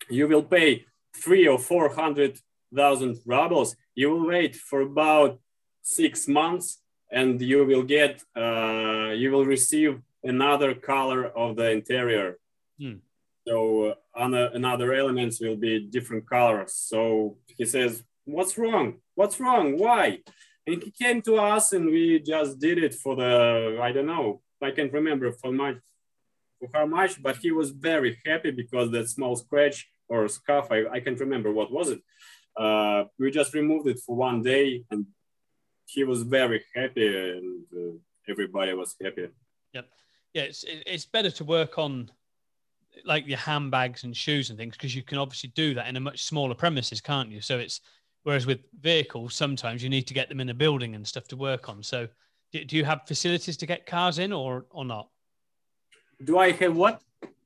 [0.08, 2.38] You will pay three or four hundred
[2.74, 3.76] thousand rubles.
[3.94, 5.40] You will wait for about
[5.82, 12.38] six months, and you will get uh, you will receive another color of the interior.
[12.80, 12.98] Hmm.
[13.46, 16.74] So uh, other, another elements will be different colors.
[16.74, 18.96] So he says, "What's wrong?
[19.14, 19.78] What's wrong?
[19.78, 20.20] Why?"
[20.66, 24.42] And he came to us, and we just did it for the I don't know.
[24.60, 25.78] I can't remember for much
[26.58, 30.86] for how much, but he was very happy because that small scratch or scuff, I,
[30.92, 32.00] I can't remember what was it.
[32.58, 35.06] Uh, we just removed it for one day and
[35.86, 37.96] he was very happy and uh,
[38.28, 39.28] everybody was happy.
[39.72, 39.88] yep
[40.34, 40.42] Yeah.
[40.42, 42.10] It's it's better to work on
[43.04, 46.00] like your handbags and shoes and things because you can obviously do that in a
[46.00, 47.40] much smaller premises, can't you?
[47.40, 47.80] So it's
[48.24, 51.36] whereas with vehicles, sometimes you need to get them in a building and stuff to
[51.36, 51.82] work on.
[51.82, 52.08] So
[52.52, 55.08] do, do you have facilities to get cars in or or not?
[56.24, 57.00] Do I have what?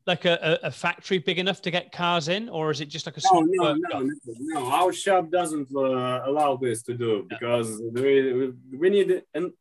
[0.05, 3.07] Like a, a, a factory big enough to get cars in, or is it just
[3.07, 4.67] like a No, small no, no, no, no.
[4.73, 9.53] Our shop doesn't uh, allow this to do because we, we need and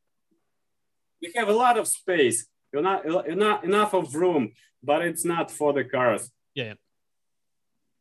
[1.21, 2.47] we have a lot of space.
[2.73, 6.31] You're not, you're not enough of room, but it's not for the cars.
[6.55, 6.73] Yeah.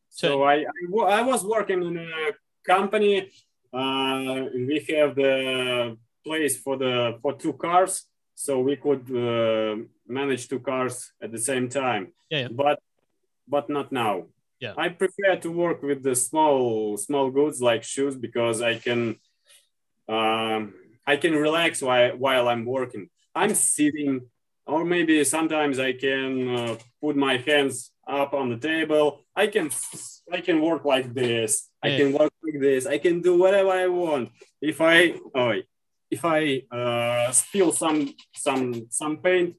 [0.09, 2.33] So, So- I, I, I was working in a
[2.64, 3.31] company.
[3.72, 9.76] Uh, we have the place for the for two cars, so we could uh,
[10.10, 12.12] manage two cars at the same time.
[12.30, 12.48] Yeah.
[12.50, 12.78] But
[13.48, 14.26] but not now.
[14.60, 14.74] Yeah.
[14.76, 19.16] I prefer to work with the small small goods like shoes because I can
[20.08, 20.74] um,
[21.06, 23.08] I can relax while while I'm working.
[23.34, 24.28] I'm sitting,
[24.66, 29.24] or maybe sometimes I can uh, put my hands up on the table.
[29.34, 29.70] I can
[30.32, 31.68] I can work like this.
[31.82, 32.86] I can work like this.
[32.86, 34.30] I can do whatever I want.
[34.60, 35.54] If I oh,
[36.10, 39.56] if I uh, spill some some some paint,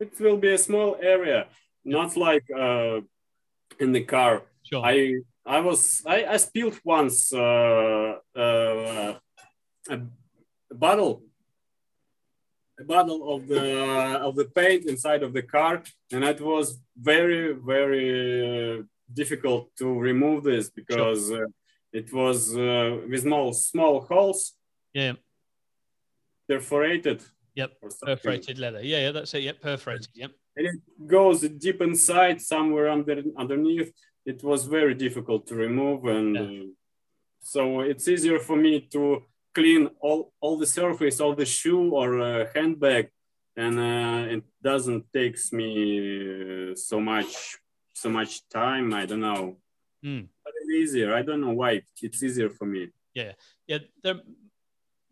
[0.00, 1.46] it will be a small area,
[1.84, 3.00] not like uh,
[3.80, 4.42] in the car.
[4.62, 4.82] Sure.
[4.84, 9.14] I I was I, I spilled once uh, uh,
[9.90, 9.96] a,
[10.70, 11.22] a bottle
[12.78, 13.64] a bottle of the
[14.26, 15.82] of the paint inside of the car,
[16.12, 18.08] and it was very very
[18.78, 18.82] uh,
[19.12, 21.46] difficult to remove this because uh,
[21.92, 24.52] it was uh, with small small holes
[24.92, 25.14] yeah.
[26.48, 27.22] perforated.
[27.58, 27.90] Yep, or.
[28.10, 28.82] Perforated leather.
[28.92, 29.42] Yeah, yeah, that's it.
[29.48, 30.08] Yep, perforated.
[30.22, 30.32] Yep.
[30.56, 30.78] and it
[31.16, 33.90] goes deep inside somewhere under underneath
[34.32, 36.42] it was very difficult to remove and Yeah.
[36.42, 36.66] uh,
[37.54, 39.02] so it's easier for me to
[39.58, 43.04] clean all, all the surface of the shoe or uh, handbag
[43.64, 45.70] and uh, it doesn't takes me
[46.30, 47.32] uh, so much
[48.02, 49.44] so much time i don't know
[50.04, 50.22] Hmm.
[50.44, 51.70] but it's easier i don't know why
[52.06, 52.82] it's easier for me
[53.18, 53.32] Yeah,
[54.02, 54.20] they're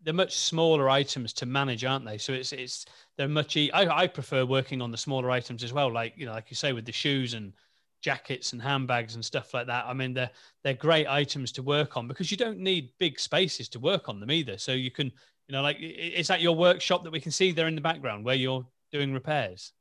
[0.07, 2.17] they're much smaller items to manage, aren't they?
[2.17, 2.85] So it's it's
[3.17, 3.57] they're much.
[3.57, 6.49] E- I I prefer working on the smaller items as well, like you know, like
[6.49, 7.51] you say with the shoes and
[7.99, 9.83] jackets and handbags and stuff like that.
[9.85, 10.29] I mean, they're
[10.63, 14.21] they're great items to work on because you don't need big spaces to work on
[14.21, 14.57] them either.
[14.57, 17.67] So you can, you know, like is that your workshop that we can see there
[17.67, 19.73] in the background where you're doing repairs?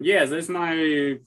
[0.00, 1.18] Yes, that's my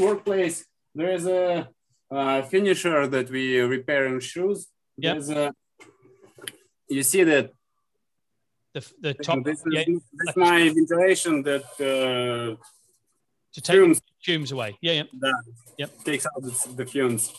[0.00, 0.64] workplace.
[0.94, 1.68] There is a,
[2.10, 4.66] a finisher that we repairing shoes.
[4.96, 5.12] Yep.
[5.12, 5.52] There's a,
[6.88, 7.50] you see that
[8.74, 9.44] The the top.
[9.44, 12.56] this is, yeah, this is my ventilation that uh,
[13.54, 14.70] to take fumes fumes away.
[14.80, 15.32] Yeah, yeah.
[15.78, 15.90] Yep.
[16.04, 17.32] takes out the, the fumes.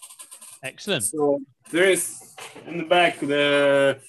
[0.63, 1.03] Excellent.
[1.03, 1.39] So
[1.71, 2.33] there is
[2.67, 3.99] in the back the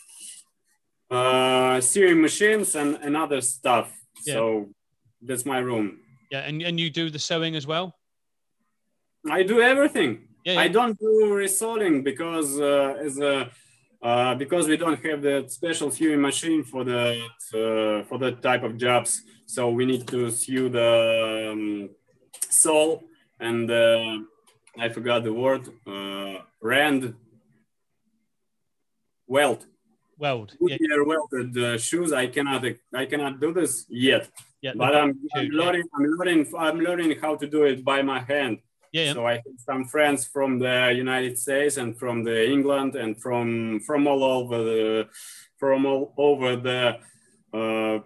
[1.10, 3.88] uh, sewing machines and, and other stuff.
[4.24, 4.34] Yeah.
[4.34, 4.68] So
[5.20, 5.98] that's my room.
[6.30, 7.94] Yeah, and, and you do the sewing as well.
[9.30, 10.28] I do everything.
[10.44, 10.60] Yeah, yeah.
[10.60, 13.50] I don't do resoling because uh, as a
[14.02, 17.20] uh, because we don't have that special sewing machine for the
[17.54, 19.22] uh, for that type of jobs.
[19.46, 21.90] So we need to sew the um,
[22.48, 23.04] sole
[23.40, 24.18] and uh,
[24.78, 27.14] I forgot the word uh, rand
[29.26, 29.66] welt
[30.18, 30.56] Weld.
[30.60, 32.12] Yeah, Goodyear welded uh, shoes.
[32.12, 34.30] I cannot I cannot do this yet,
[34.62, 38.20] yeah, but I'm, I'm learning I'm learning I'm learning how to do it by my
[38.20, 38.58] hand.
[38.96, 39.12] Yeah, yeah.
[39.12, 43.80] So I have some friends from the United States and from the England and from
[43.80, 45.08] from all over the
[45.58, 46.82] from all over the
[47.52, 47.98] uh,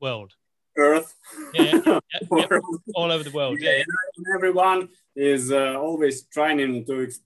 [0.00, 0.32] Weld.
[0.76, 1.14] earth.
[1.54, 2.64] Yeah, yeah, world.
[2.94, 3.58] all over the world.
[3.60, 3.82] Yeah.
[4.16, 7.20] And everyone is uh, always trying to ex-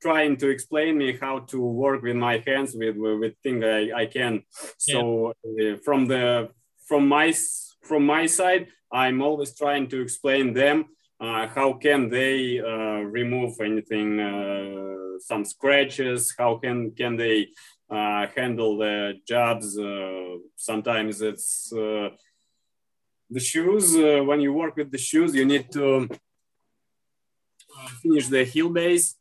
[0.00, 3.80] trying to explain me how to work with my hands with with, with thing I,
[4.02, 4.42] I can.
[4.78, 4.98] So
[5.30, 6.50] uh, from the
[6.88, 7.32] from my
[7.88, 10.76] from my side, I'm always trying to explain them
[11.56, 17.48] how can they uh, remove anything, uh, some scratches, how can can they
[17.90, 19.78] uh, handle the jobs.
[19.78, 22.08] Uh, sometimes it's uh,
[23.30, 23.94] the shoes.
[23.94, 26.08] Uh, when you work with the shoes, you need to
[27.76, 29.16] uh, finish the heel base.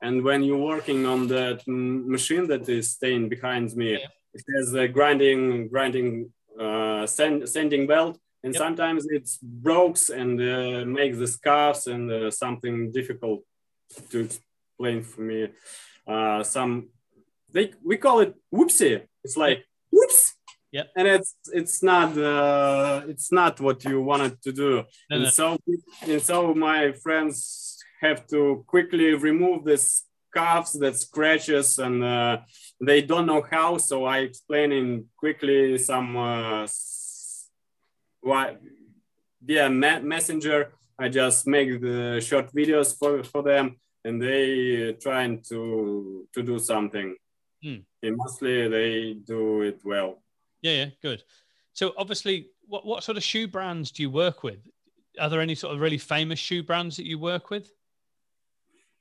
[0.00, 4.06] And when you're working on that machine that is staying behind me, Yeah.
[4.34, 8.16] it has a grinding, grinding, uh, sand, sanding belt.
[8.44, 8.62] And Yep.
[8.62, 13.42] sometimes it's breaks and uh, makes the scarves and uh, something difficult
[14.10, 15.48] to explain for me.
[16.06, 16.88] Uh, some
[17.52, 19.02] they we call it whoopsie.
[19.24, 20.34] It's like whoops.
[20.72, 20.90] Yep.
[20.96, 24.70] And it's it's not uh, it's not what you wanted to do.
[24.76, 25.30] No, and no.
[25.30, 25.56] so
[26.02, 32.38] and so my friends have to quickly remove the scarves that scratches and uh,
[32.80, 33.78] they don't know how.
[33.78, 36.66] So I explain in quickly some uh,
[38.20, 38.56] why
[39.42, 40.72] via me- messenger.
[40.98, 46.58] I just make the short videos for, for them and they trying to to do
[46.58, 47.16] something.
[47.62, 47.82] Hmm.
[48.02, 50.22] And mostly they do it well.
[50.62, 51.22] Yeah, yeah, good.
[51.72, 54.60] So obviously, what what sort of shoe brands do you work with?
[55.20, 57.70] Are there any sort of really famous shoe brands that you work with?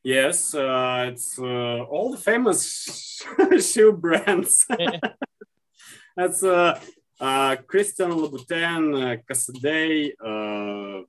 [0.04, 3.24] Yes, uh, it's uh, all the famous
[3.60, 4.66] shoe brands.
[4.80, 5.00] Yeah.
[6.18, 6.80] That's uh,
[7.20, 11.04] uh, Christian Louboutin, uh, Casadei, uh,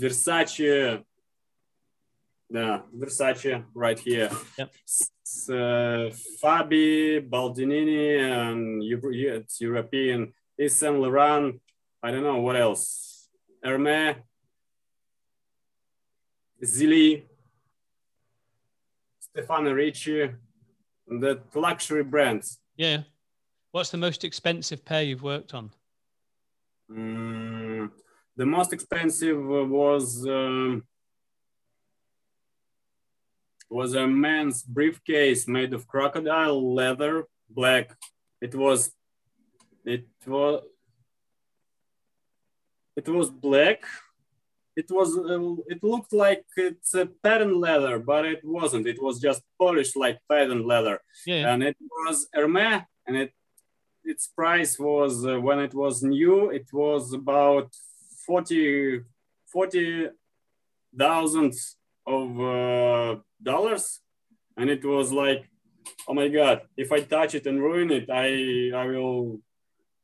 [0.00, 1.02] Versace.
[3.74, 4.30] Right here.
[4.58, 4.70] Yep.
[5.48, 6.10] Uh,
[6.42, 10.32] Fabi, Baldinini, and Eu- Eu- it's European.
[10.58, 11.60] Yves Saint Laurent.
[12.02, 13.28] I don't know what else.
[13.64, 14.16] Hermes,
[16.64, 17.22] Zilli,
[19.18, 20.30] Stefano Ricci,
[21.08, 22.60] the luxury brands.
[22.76, 23.02] Yeah.
[23.76, 25.70] What's the most expensive pair you've worked on?
[26.90, 27.90] Mm,
[28.34, 30.82] the most expensive was um,
[33.68, 37.94] was a man's briefcase made of crocodile leather, black.
[38.40, 38.92] It was
[39.84, 40.62] it was
[42.96, 43.84] it was black.
[44.74, 48.86] It was uh, it looked like it's a patent leather, but it wasn't.
[48.86, 51.40] It was just polished like patent leather Yeah.
[51.40, 51.52] yeah.
[51.52, 53.35] and it was Hermes, and it
[54.06, 57.74] its price was uh, when it was new, it was about
[58.26, 59.02] 40
[59.52, 61.54] 40,000
[62.06, 64.00] of uh, dollars,
[64.56, 65.48] and it was like,
[66.08, 69.40] oh my god, if I touch it and ruin it, I I will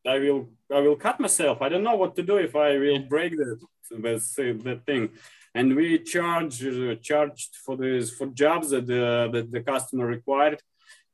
[0.06, 1.62] I will I will cut myself.
[1.62, 5.10] I don't know what to do if I will break that that, that thing.
[5.54, 10.62] And we charge uh, charged for this for jobs that the that the customer required.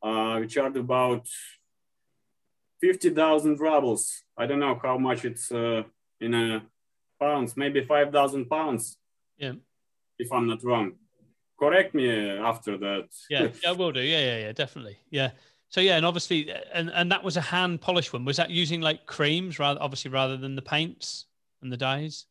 [0.00, 1.26] Uh, we charged about
[2.80, 4.22] fifty thousand rubles.
[4.36, 5.82] I don't know how much it's uh,
[6.20, 6.62] in a
[7.20, 8.96] pounds, maybe five thousand pounds.
[9.38, 9.52] Yeah.
[10.18, 10.94] if I'm not wrong.
[11.60, 13.08] Correct me after that.
[13.30, 14.00] Yeah, yeah, I will do.
[14.00, 14.98] Yeah, yeah, yeah, definitely.
[15.10, 15.30] Yeah.
[15.68, 18.24] So yeah, and obviously, and and that was a hand polished one.
[18.24, 21.26] Was that using like creams rather, obviously, rather than the paints
[21.62, 22.26] and the dyes?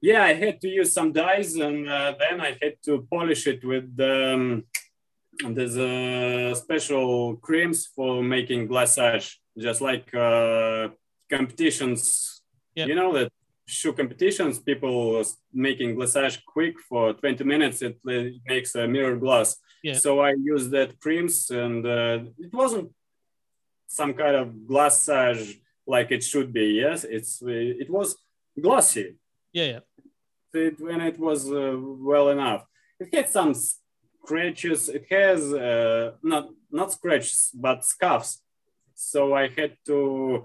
[0.00, 3.64] yeah, I had to use some dyes, and uh, then I had to polish it
[3.64, 4.64] with um,
[5.44, 10.88] there's a special creams for making glassage, just like uh,
[11.30, 12.42] competitions.
[12.74, 12.86] Yeah.
[12.86, 13.30] You know that
[13.66, 15.22] shoe competitions, people
[15.52, 17.82] making glassage quick for 20 minutes.
[17.82, 19.56] It, it makes a mirror glass.
[19.82, 19.94] Yeah.
[19.94, 22.90] So I used that creams, and uh, it wasn't
[23.86, 26.80] some kind of glassage like it should be.
[26.84, 28.16] Yes, it's it was
[28.60, 29.16] glossy.
[29.52, 29.80] Yeah, yeah.
[30.54, 32.64] It, when it was uh, well enough,
[32.98, 33.54] it had some
[34.28, 34.88] scratches.
[34.88, 38.42] It has uh, not not scratches but scuffs.
[38.94, 40.44] So I had to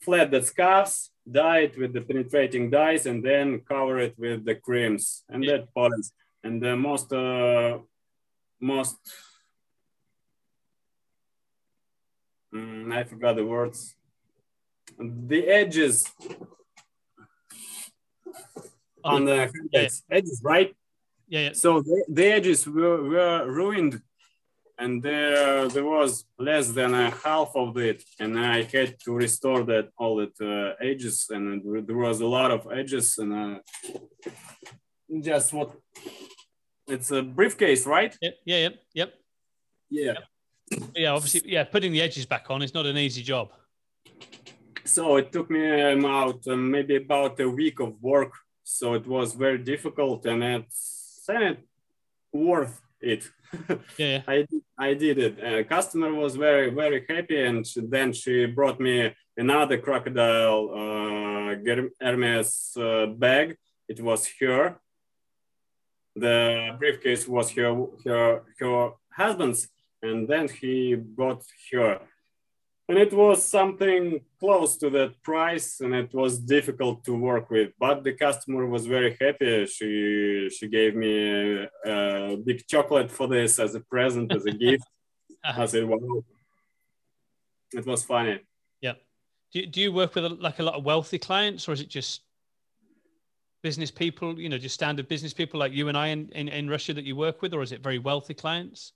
[0.00, 4.54] flat the scuffs, dye it with the penetrating dyes, and then cover it with the
[4.54, 5.52] creams and yeah.
[5.52, 6.08] that polish.
[6.44, 7.78] And the most uh,
[8.60, 8.98] most
[12.54, 13.96] mm, I forgot the words.
[14.98, 16.06] The edges
[19.04, 19.88] on the yeah.
[20.10, 20.74] edges, right?
[21.28, 21.52] Yeah, yeah.
[21.52, 24.00] So the, the edges were, were ruined
[24.78, 29.64] and there there was less than a half of it and i had to restore
[29.64, 33.58] that all the uh, edges and there was a lot of edges and uh,
[35.20, 35.72] just what
[36.86, 38.16] it's a briefcase right?
[38.22, 39.14] Yep yeah yep yep.
[39.90, 40.14] Yeah.
[40.94, 43.50] Yeah obviously yeah putting the edges back on is not an easy job.
[44.84, 48.32] So it took me about um, maybe about a week of work
[48.64, 50.97] so it was very difficult and it's,
[51.28, 51.58] it
[52.32, 53.28] worth it.
[53.96, 54.46] Yeah, I
[54.78, 55.44] I did it.
[55.44, 61.54] Uh, customer was very very happy, and she, then she brought me another crocodile uh,
[62.00, 63.56] Hermes uh, bag.
[63.88, 64.80] It was her.
[66.16, 69.68] The briefcase was her her her husband's,
[70.02, 72.00] and then he bought her
[72.88, 77.70] and it was something close to that price and it was difficult to work with.
[77.78, 79.66] But the customer was very happy.
[79.66, 81.12] She she gave me
[81.86, 84.84] a, a big chocolate for this as a present as a gift.
[85.44, 86.24] I said wow.
[87.72, 88.40] It was funny.
[88.80, 88.94] Yeah
[89.52, 91.88] do, do you work with a, like a lot of wealthy clients or is it
[91.88, 92.22] just
[93.62, 96.70] business people you know just standard business people like you and i in, in, in
[96.70, 98.92] russia that you work with or is it very wealthy clients?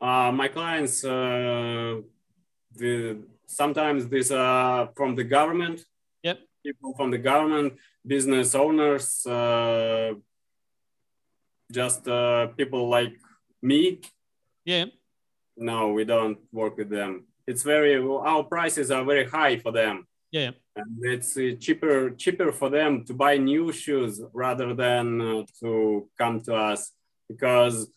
[0.00, 2.00] Uh, my clients uh,
[2.76, 5.84] the sometimes these are from the government.
[6.22, 6.40] Yep.
[6.64, 7.74] People from the government,
[8.06, 10.14] business owners, uh,
[11.70, 13.14] just uh, people like
[13.62, 14.00] me.
[14.64, 14.86] Yeah.
[15.56, 17.26] No, we don't work with them.
[17.46, 20.06] It's very our prices are very high for them.
[20.30, 20.50] Yeah.
[20.76, 26.08] And it's uh, cheaper cheaper for them to buy new shoes rather than uh, to
[26.18, 26.90] come to us
[27.28, 27.88] because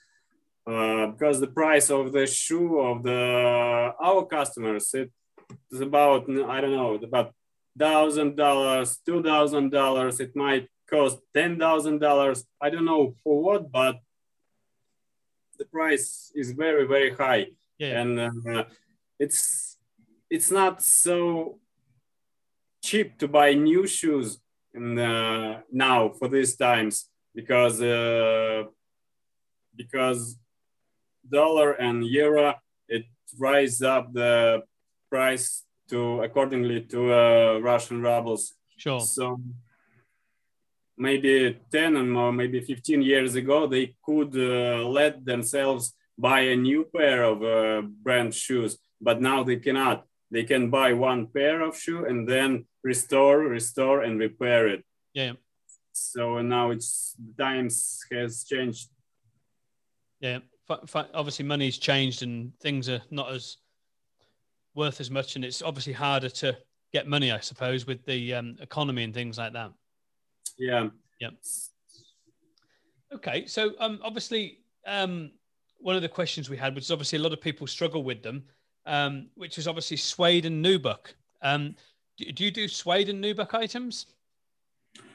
[0.68, 6.76] uh, because the price of the shoe of the our customers it's about I don't
[6.76, 7.34] know about
[7.78, 10.20] thousand dollars, two thousand dollars.
[10.20, 12.44] It might cost ten thousand dollars.
[12.62, 13.98] I don't know for what, but
[15.58, 17.48] the price is very very high,
[17.78, 18.02] yeah.
[18.02, 18.66] and uh,
[19.20, 19.78] it's
[20.30, 21.60] it's not so
[22.84, 24.40] cheap to buy new shoes
[24.74, 28.64] in, uh, now for these times because uh,
[29.76, 30.38] because
[31.32, 32.56] dollar and euro,
[32.88, 33.06] it
[33.38, 34.64] rise up the
[35.10, 38.54] price to accordingly to uh, Russian rubles.
[38.78, 39.00] Sure.
[39.00, 39.40] So
[40.98, 46.56] maybe 10 and more, maybe 15 years ago, they could uh, let themselves buy a
[46.56, 50.06] new pair of uh, brand shoes, but now they cannot.
[50.30, 54.84] They can buy one pair of shoe and then restore, restore, and repair it.
[55.14, 55.34] Yeah.
[55.94, 58.90] So now it's times has changed.
[60.20, 60.40] Yeah
[60.70, 63.58] obviously money's changed and things are not as
[64.76, 66.58] worth as much, and it's obviously harder to
[66.94, 69.72] get money, I suppose, with the um, economy and things like that.
[70.58, 70.90] Yeah.
[71.20, 71.30] Yeah.
[73.14, 75.32] Okay, so um, obviously, um,
[75.80, 78.22] one of the questions we had, which is obviously a lot of people struggle with
[78.22, 78.44] them,
[78.86, 81.14] um, which is obviously suede and nubuck.
[81.42, 81.76] Um,
[82.18, 84.08] do, do you do suede and nubuck items?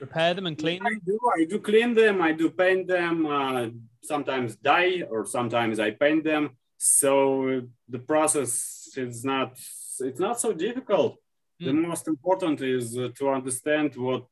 [0.01, 0.93] Repair them and clean them?
[0.93, 1.19] I do.
[1.37, 2.23] I do clean them.
[2.23, 3.27] I do paint them.
[3.27, 3.69] Uh,
[4.03, 6.51] sometimes dye or sometimes I paint them.
[6.79, 9.59] So the process is not
[10.01, 11.19] it's not so difficult.
[11.61, 11.67] Mm.
[11.67, 11.89] The hmm.
[11.89, 14.27] most important is uh, to understand what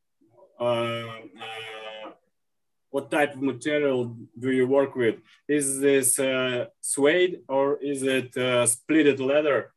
[0.60, 2.10] uh, uh,
[2.90, 5.16] what type of material do you work with?
[5.48, 9.72] Is this uh, suede or is it uh, splitted leather?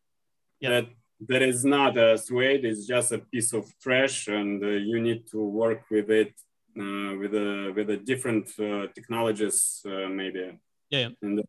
[0.59, 0.69] Yeah.
[0.69, 0.87] That
[1.27, 5.27] that is not a suede; it's just a piece of trash, and uh, you need
[5.31, 6.33] to work with it
[6.79, 10.57] uh, with a with a different uh, technologies uh, maybe.
[10.89, 11.09] Yeah.
[11.21, 11.43] And,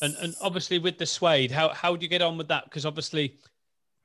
[0.00, 2.64] and and obviously with the suede, how how do you get on with that?
[2.64, 3.38] Because obviously,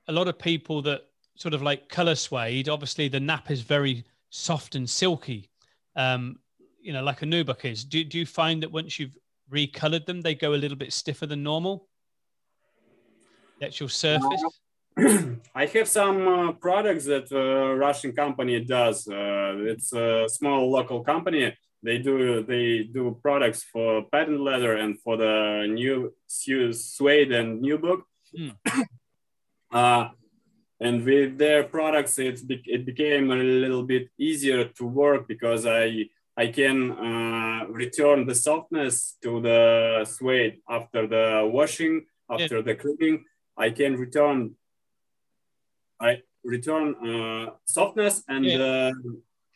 [0.08, 1.02] a lot of people that
[1.36, 5.50] sort of like color suede, obviously the nap is very soft and silky,
[5.96, 6.40] um,
[6.82, 7.84] you know, like a nubuck is.
[7.84, 9.18] Do do you find that once you've
[9.52, 11.88] recolored them, they go a little bit stiffer than normal?
[13.60, 14.44] The actual surface.
[15.56, 19.08] I have some uh, products that a Russian company does.
[19.08, 21.56] Uh, it's a small local company.
[21.84, 28.02] They do they do products for patent leather and for the new suede and nubuck.
[28.38, 28.56] Mm.
[29.72, 30.10] uh,
[30.80, 36.10] and with their products, it's it became a little bit easier to work because I
[36.36, 42.62] I can uh, return the softness to the suede after the washing, after yeah.
[42.62, 43.26] the cleaning.
[43.58, 44.56] I can return
[46.00, 48.58] I return uh, softness and yeah.
[48.58, 48.92] uh,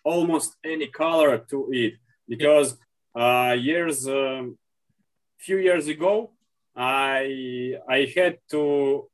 [0.04, 1.94] almost any color to it
[2.28, 2.78] because
[3.16, 3.50] yeah.
[3.50, 4.58] uh, years um,
[5.40, 6.32] few years ago
[6.76, 9.08] I I had to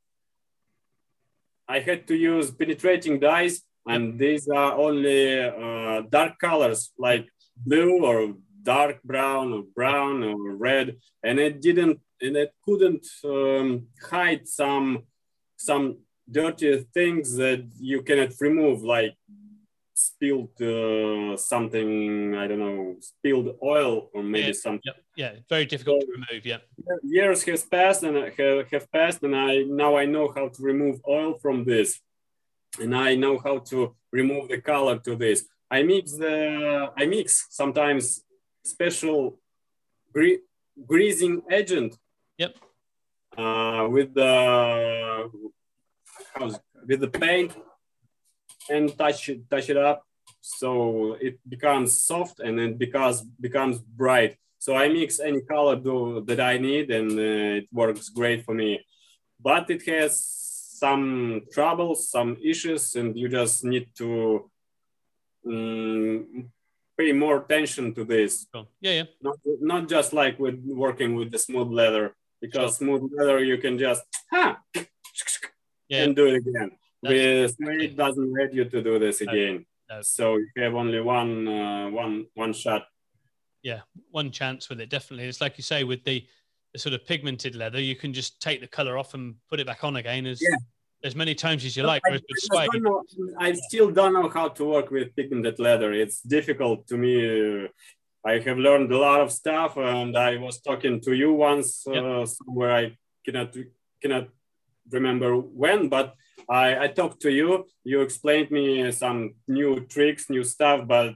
[1.68, 8.04] I had to use penetrating dyes and these are only uh, dark colors like blue
[8.04, 14.46] or dark brown or brown or red and it didn't and it couldn't um, hide
[14.46, 15.04] some
[15.56, 15.98] some
[16.30, 19.14] dirty things that you cannot remove, like
[19.94, 24.92] spilled uh, something, I don't know, spilled oil or maybe yeah, something.
[25.16, 26.46] Yeah, yeah, very difficult so, to remove.
[26.46, 26.58] Yeah.
[27.02, 31.00] Years has passed and have, have passed, and I now I know how to remove
[31.08, 32.00] oil from this,
[32.80, 35.46] and I know how to remove the color to this.
[35.70, 38.24] I mix the I mix sometimes
[38.64, 39.40] special
[40.12, 40.44] gre-
[40.86, 41.96] greasing agent.
[42.38, 42.56] Yep.
[43.36, 45.30] Uh, with the
[46.86, 47.52] with the paint
[48.70, 50.04] and touch it, touch it up
[50.40, 54.36] so it becomes soft and then becomes becomes bright.
[54.58, 58.54] So I mix any color do, that I need and uh, it works great for
[58.54, 58.84] me.
[59.40, 60.12] But it has
[60.84, 64.50] some troubles, some issues, and you just need to
[65.46, 66.50] um,
[66.96, 68.46] pay more attention to this.
[68.54, 69.04] Oh, yeah, yeah.
[69.22, 73.78] Not, not just like with working with the smooth leather, because smooth leather you can
[73.78, 74.60] just ha,
[75.88, 76.04] yeah.
[76.04, 76.70] and do it again.
[77.02, 79.66] With it doesn't let you to do this again.
[79.88, 80.02] No, no.
[80.02, 82.86] So you have only one uh, one one shot.
[83.62, 83.80] Yeah,
[84.10, 84.90] one chance with it.
[84.90, 86.26] Definitely, it's like you say with the,
[86.72, 87.80] the sort of pigmented leather.
[87.80, 90.56] You can just take the color off and put it back on again as yeah.
[91.04, 92.02] as many times as you like.
[92.06, 92.20] I,
[92.56, 93.04] I, know,
[93.38, 95.92] I, still don't know how to work with pigmented leather.
[95.92, 97.68] It's difficult to me.
[98.24, 101.92] I have learned a lot of stuff, and I was talking to you once uh,
[101.92, 102.28] yep.
[102.28, 103.56] somewhere I cannot
[104.02, 104.28] cannot
[104.90, 106.14] remember when, but
[106.48, 107.66] I, I talked to you.
[107.84, 111.14] You explained me some new tricks, new stuff, but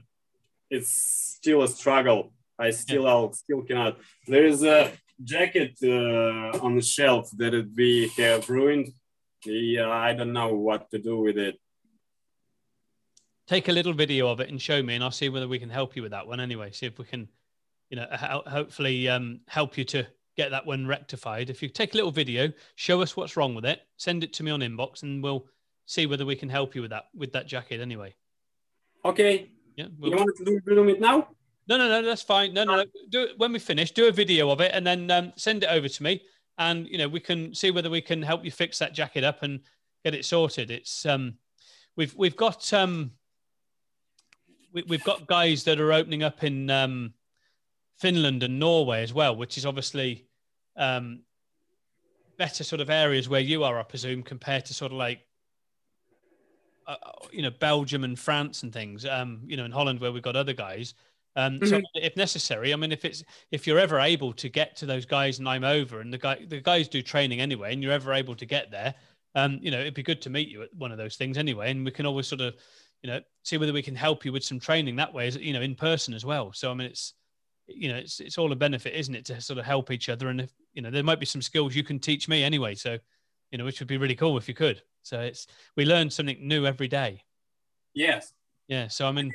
[0.69, 0.89] it's
[1.37, 2.33] still a struggle.
[2.57, 3.09] I still, yeah.
[3.09, 3.97] I'll still cannot.
[4.27, 4.91] There is a
[5.23, 8.89] jacket uh, on the shelf that we have ruined.
[9.45, 11.59] Yeah, I don't know what to do with it.
[13.47, 15.69] Take a little video of it and show me, and I'll see whether we can
[15.69, 16.39] help you with that one.
[16.39, 17.27] Anyway, see if we can,
[17.89, 21.49] you know, hopefully um, help you to get that one rectified.
[21.49, 24.43] If you take a little video, show us what's wrong with it, send it to
[24.43, 25.45] me on inbox, and we'll
[25.85, 28.15] see whether we can help you with that with that jacket anyway.
[29.03, 29.49] Okay.
[29.75, 29.87] Yeah.
[29.99, 30.11] We'll...
[30.11, 31.27] You want to do, do it now?
[31.67, 32.53] No, no, no, that's fine.
[32.53, 32.85] No, no, no.
[33.09, 33.91] Do it when we finish.
[33.91, 36.21] Do a video of it and then um, send it over to me,
[36.57, 39.43] and you know we can see whether we can help you fix that jacket up
[39.43, 39.59] and
[40.03, 40.71] get it sorted.
[40.71, 41.35] It's um,
[41.95, 43.11] we've we've got um,
[44.73, 47.13] we, we've got guys that are opening up in um,
[47.97, 50.25] Finland and Norway as well, which is obviously
[50.75, 51.21] um,
[52.37, 55.19] better sort of areas where you are, I presume, compared to sort of like
[56.87, 56.95] uh,
[57.31, 59.05] you know Belgium and France and things.
[59.05, 60.95] Um, you know, in Holland where we've got other guys.
[61.35, 61.67] Um, mm-hmm.
[61.67, 65.05] So if necessary, I mean, if it's if you're ever able to get to those
[65.05, 68.13] guys and I'm over, and the guy the guys do training anyway, and you're ever
[68.13, 68.93] able to get there,
[69.35, 71.71] um, you know, it'd be good to meet you at one of those things anyway,
[71.71, 72.55] and we can always sort of,
[73.03, 75.61] you know, see whether we can help you with some training that way, you know,
[75.61, 76.53] in person as well.
[76.53, 77.13] So I mean, it's
[77.67, 80.29] you know, it's it's all a benefit, isn't it, to sort of help each other?
[80.29, 82.75] And if you know, there might be some skills you can teach me anyway.
[82.75, 82.97] So,
[83.51, 84.81] you know, which would be really cool if you could.
[85.03, 87.23] So it's we learn something new every day.
[87.93, 88.33] Yes.
[88.67, 88.87] Yeah.
[88.87, 89.31] So I mean,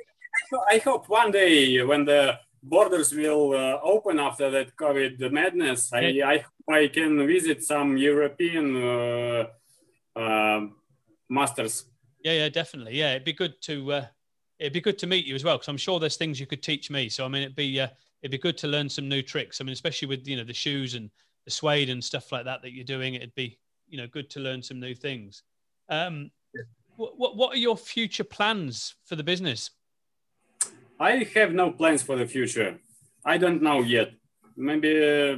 [0.70, 6.26] I hope one day when the borders will uh, open after that COVID madness, yeah.
[6.26, 9.46] I, I I can visit some European uh,
[10.16, 10.60] uh,
[11.28, 11.84] masters.
[12.24, 12.94] Yeah, yeah, definitely.
[12.94, 14.06] Yeah, it'd be good to uh,
[14.58, 16.62] it'd be good to meet you as well because I'm sure there's things you could
[16.62, 17.08] teach me.
[17.08, 17.88] So I mean, it'd be uh,
[18.22, 19.60] it'd be good to learn some new tricks.
[19.60, 21.10] I mean, especially with you know the shoes and
[21.44, 23.58] the suede and stuff like that that you're doing, it'd be
[23.88, 25.42] you know good to learn some new things.
[25.88, 26.30] Um,
[26.96, 29.70] what, what what are your future plans for the business?
[31.00, 32.80] I have no plans for the future.
[33.24, 34.12] I don't know yet.
[34.56, 35.36] Maybe uh,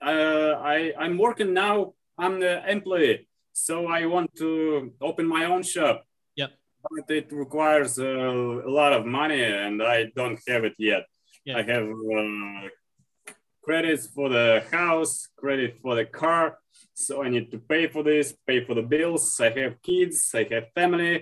[0.00, 1.94] uh, I I'm working now.
[2.16, 3.28] I'm the employee,
[3.66, 6.04] so I want to open my own shop.
[6.36, 6.50] Yep.
[6.90, 11.04] But it requires uh, a lot of money, and I don't have it yet.
[11.44, 11.58] Yeah.
[11.58, 11.86] I have
[12.16, 13.32] uh,
[13.62, 16.58] credits for the house, credit for the car.
[16.94, 19.40] So I need to pay for this, pay for the bills.
[19.40, 21.12] I have kids, I have family,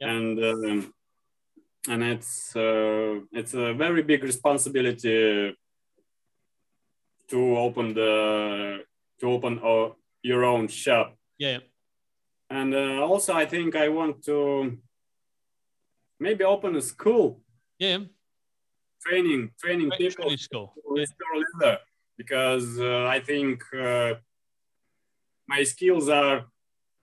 [0.00, 0.10] yep.
[0.10, 0.92] and um,
[1.88, 5.56] and it's uh, it's a very big responsibility
[7.30, 8.80] to open the
[9.20, 9.88] to open uh,
[10.22, 11.16] your own shop.
[11.38, 11.58] Yeah.
[12.48, 14.78] And uh, also, I think I want to
[16.20, 17.40] maybe open a school.
[17.78, 17.98] Yeah.
[19.04, 20.72] Training, training people training school.
[20.88, 21.42] restore yeah.
[21.60, 21.78] leather
[22.16, 24.14] because uh, I think uh,
[25.46, 26.46] my skills are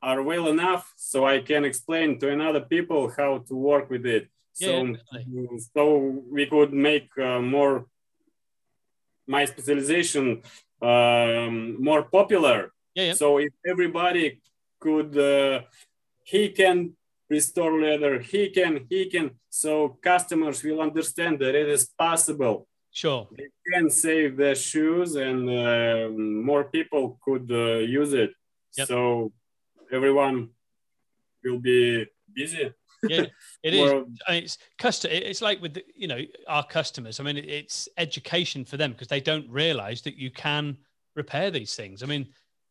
[0.02, 4.28] are well enough so I can explain to another people how to work with it.
[4.60, 7.88] Yeah, so, so we could make uh, more
[9.26, 10.44] my specialization
[10.82, 12.74] um, more popular.
[12.96, 13.14] Yeah, yeah.
[13.14, 14.42] So if everybody
[14.84, 15.62] could, uh,
[16.24, 16.78] he can
[17.30, 19.28] restore leather, he can, he can.
[19.50, 19.72] So
[20.12, 22.68] customers will understand that it is possible.
[22.92, 23.28] Sure.
[23.38, 26.10] They can save their shoes and uh,
[26.44, 28.32] more people could uh, use it.
[28.78, 28.88] Yep.
[28.88, 29.32] So
[29.92, 30.50] everyone
[31.44, 32.06] will be
[32.36, 32.72] busy.
[33.04, 33.26] yeah,
[33.64, 33.92] it is.
[34.28, 35.12] I mean, it's custom.
[35.12, 37.20] It's like with the, you know our customers.
[37.20, 40.78] I mean, it's education for them because they don't realize that you can
[41.16, 42.02] repair these things.
[42.02, 42.28] I mean,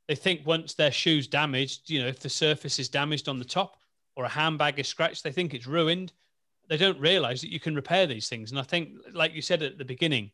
[0.09, 3.45] they think once their shoes damaged, you know, if the surface is damaged on the
[3.45, 3.77] top
[4.17, 6.13] or a handbag is scratched, they think it's ruined.
[6.69, 8.51] They don't realize that you can repair these things.
[8.51, 10.31] And I think, like you said at the beginning,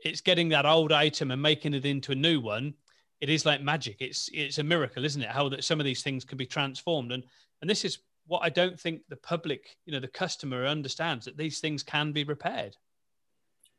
[0.00, 2.74] it's getting that old item and making it into a new one.
[3.20, 3.96] It is like magic.
[4.00, 5.28] It's it's a miracle, isn't it?
[5.28, 7.12] How that some of these things can be transformed.
[7.12, 7.22] And
[7.60, 11.36] and this is what I don't think the public, you know, the customer understands that
[11.36, 12.76] these things can be repaired.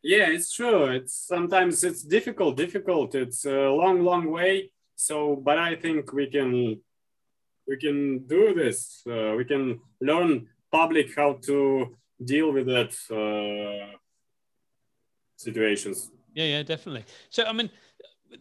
[0.01, 0.85] Yeah, it's true.
[0.85, 3.15] It's sometimes it's difficult, difficult.
[3.15, 4.71] It's a long, long way.
[4.95, 6.79] So, but I think we can
[7.67, 9.01] we can do this.
[9.09, 13.97] Uh, we can learn public how to deal with that uh,
[15.37, 16.11] situations.
[16.33, 17.05] Yeah, yeah, definitely.
[17.29, 17.69] So, I mean,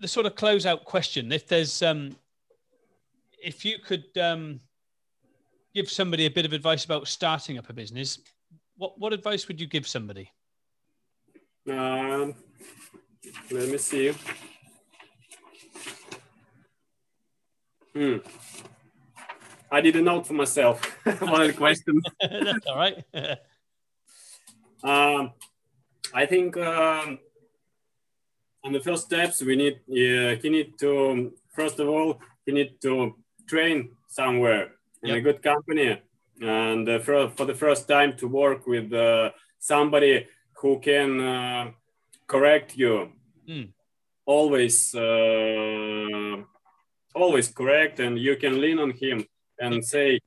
[0.00, 2.16] the sort of closeout question: if there's, um,
[3.42, 4.60] if you could um,
[5.74, 8.18] give somebody a bit of advice about starting up a business,
[8.76, 10.30] what what advice would you give somebody?
[11.70, 12.34] Um,
[13.50, 14.12] let me see.
[17.94, 18.16] Hmm.
[19.70, 20.84] I did a note for myself.
[21.20, 22.04] One of the questions.
[22.20, 23.04] That's all right.
[24.84, 25.32] um,
[26.14, 27.18] I think um,
[28.64, 32.80] on the first steps, we need uh, he need to first of all he need
[32.82, 33.16] to
[33.46, 34.72] train somewhere
[35.02, 35.18] in yep.
[35.18, 35.98] a good company
[36.40, 41.70] and uh, for, for the first time to work with uh, somebody who can uh,
[42.26, 43.10] correct you
[43.48, 43.68] mm.
[44.26, 46.42] always uh,
[47.14, 49.24] always correct and you can lean on him
[49.58, 50.20] and say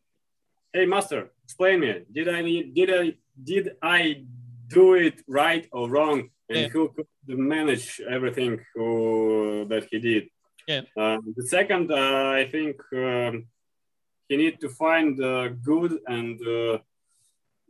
[0.74, 2.42] hey master explain me did i
[2.74, 3.14] did i
[3.44, 4.24] did i
[4.68, 6.68] do it right or wrong and yeah.
[6.68, 10.24] who could manage everything who, that he did
[10.68, 13.46] yeah uh, the second uh, i think um,
[14.28, 16.78] he need to find a good and uh,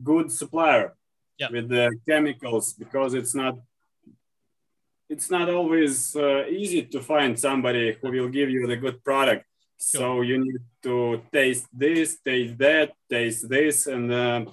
[0.03, 0.95] good supplier
[1.37, 1.49] yeah.
[1.51, 3.55] with the chemicals because it's not
[5.09, 9.45] it's not always uh, easy to find somebody who will give you the good product
[9.79, 10.01] sure.
[10.01, 14.45] so you need to taste this taste that taste this and uh,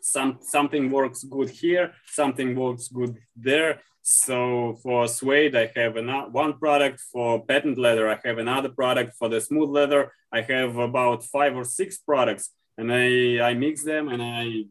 [0.00, 6.28] some something works good here something works good there so for suede, I have another,
[6.28, 7.00] one product.
[7.12, 9.14] For patent leather, I have another product.
[9.16, 13.84] For the smooth leather, I have about five or six products, and I I mix
[13.84, 14.64] them, and I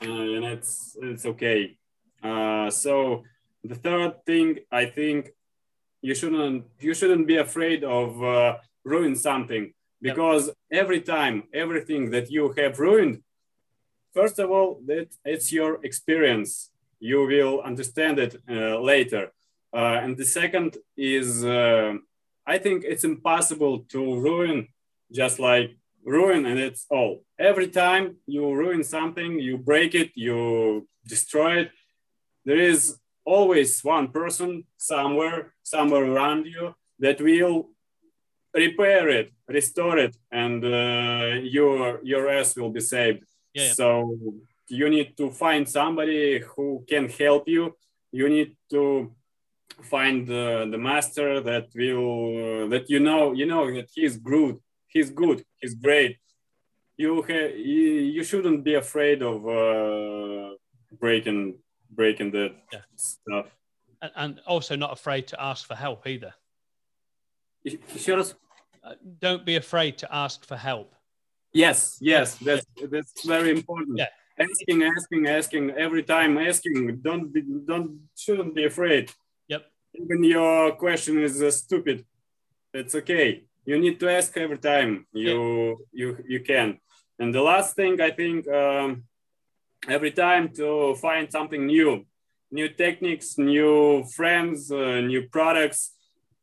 [0.00, 1.76] uh, and it's it's okay.
[2.22, 3.24] Uh, so
[3.64, 5.30] the third thing, I think
[6.02, 12.30] you shouldn't you shouldn't be afraid of uh, ruin something because every time everything that
[12.30, 13.22] you have ruined,
[14.12, 19.32] first of all, that it's your experience you will understand it uh, later.
[19.74, 21.92] Uh, and the second is, uh,
[22.46, 24.68] I think it's impossible to ruin
[25.12, 27.24] just like ruin and it's all.
[27.38, 31.70] Every time you ruin something, you break it, you destroy it,
[32.44, 37.70] there is always one person somewhere, somewhere around you that will
[38.54, 43.24] repair it, restore it, and uh, your your ass will be saved.
[43.52, 43.72] Yeah, yeah.
[43.72, 44.16] So
[44.68, 47.74] you need to find somebody who can help you
[48.14, 49.12] you need to
[49.82, 54.56] find uh, the master that will uh, that you know you know that he's good
[54.86, 56.16] he's good he's great
[56.96, 57.54] you ha-
[58.16, 60.54] you, shouldn't be afraid of uh,
[61.00, 61.58] breaking
[61.90, 62.80] breaking the yeah.
[62.96, 63.46] stuff
[64.02, 66.34] and, and, also not afraid to ask for help either
[67.96, 68.20] sure.
[68.20, 70.94] Uh, don't be afraid to ask for help
[71.52, 74.08] yes yes that's that's very important yeah
[74.38, 77.00] asking, asking, asking every time, asking.
[77.02, 79.12] Don't be, don't, shouldn't be afraid.
[79.48, 79.64] Yep.
[79.94, 82.04] even your question is uh, stupid,
[82.72, 83.44] it's okay.
[83.64, 86.06] You need to ask every time you yeah.
[86.06, 86.78] you you can.
[87.18, 89.04] And the last thing I think um,
[89.88, 92.06] every time to find something new,
[92.50, 95.94] new techniques, new friends, uh, new products,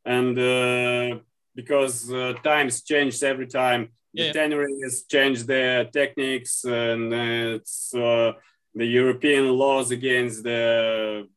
[0.05, 1.19] and uh,
[1.55, 3.89] because uh, times change every time.
[4.13, 4.27] Yeah.
[4.27, 8.33] The tanneries change their techniques, and it's uh,
[8.75, 11.27] the European laws against the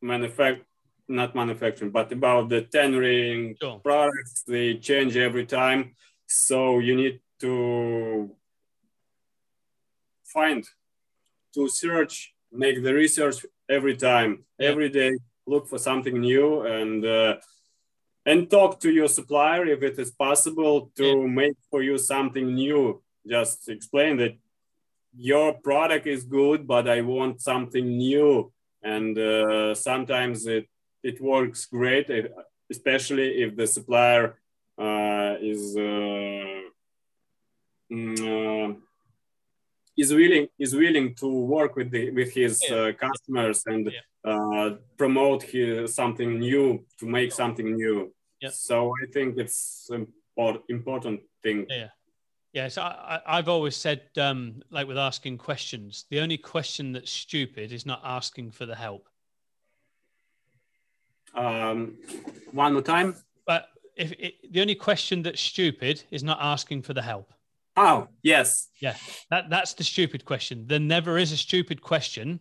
[0.00, 0.64] manufacturing
[1.08, 3.78] not manufacturing, but about the tannering sure.
[3.80, 5.94] products, they change every time.
[6.26, 8.34] So you need to
[10.24, 10.64] find,
[11.54, 14.68] to search, make the research every time, yeah.
[14.68, 15.12] every day,
[15.46, 17.36] look for something new and uh,
[18.26, 21.26] and talk to your supplier if it is possible to yeah.
[21.26, 23.02] make for you something new.
[23.26, 24.36] Just explain that
[25.16, 28.52] your product is good, but I want something new.
[28.82, 30.68] And uh, sometimes it
[31.02, 32.10] it works great,
[32.70, 34.38] especially if the supplier
[34.78, 36.60] uh, is uh,
[37.92, 38.74] mm, uh,
[39.96, 42.76] is willing is willing to work with the with his yeah.
[42.76, 44.00] Uh, customers and yeah.
[44.24, 48.10] Uh, promote his, something new to make something new.
[48.40, 48.48] Yeah.
[48.50, 51.66] So I think it's important important thing.
[51.68, 51.88] Yeah.
[52.54, 57.72] Yes, I, have always said, um, like with asking questions, the only question that's stupid
[57.72, 59.08] is not asking for the help.
[61.34, 61.96] Um,
[62.52, 63.16] one more time.
[63.44, 67.32] But if it, the only question that's stupid is not asking for the help.
[67.76, 68.68] Oh yes.
[68.80, 68.96] Yeah,
[69.30, 70.66] that that's the stupid question.
[70.66, 72.40] There never is a stupid question.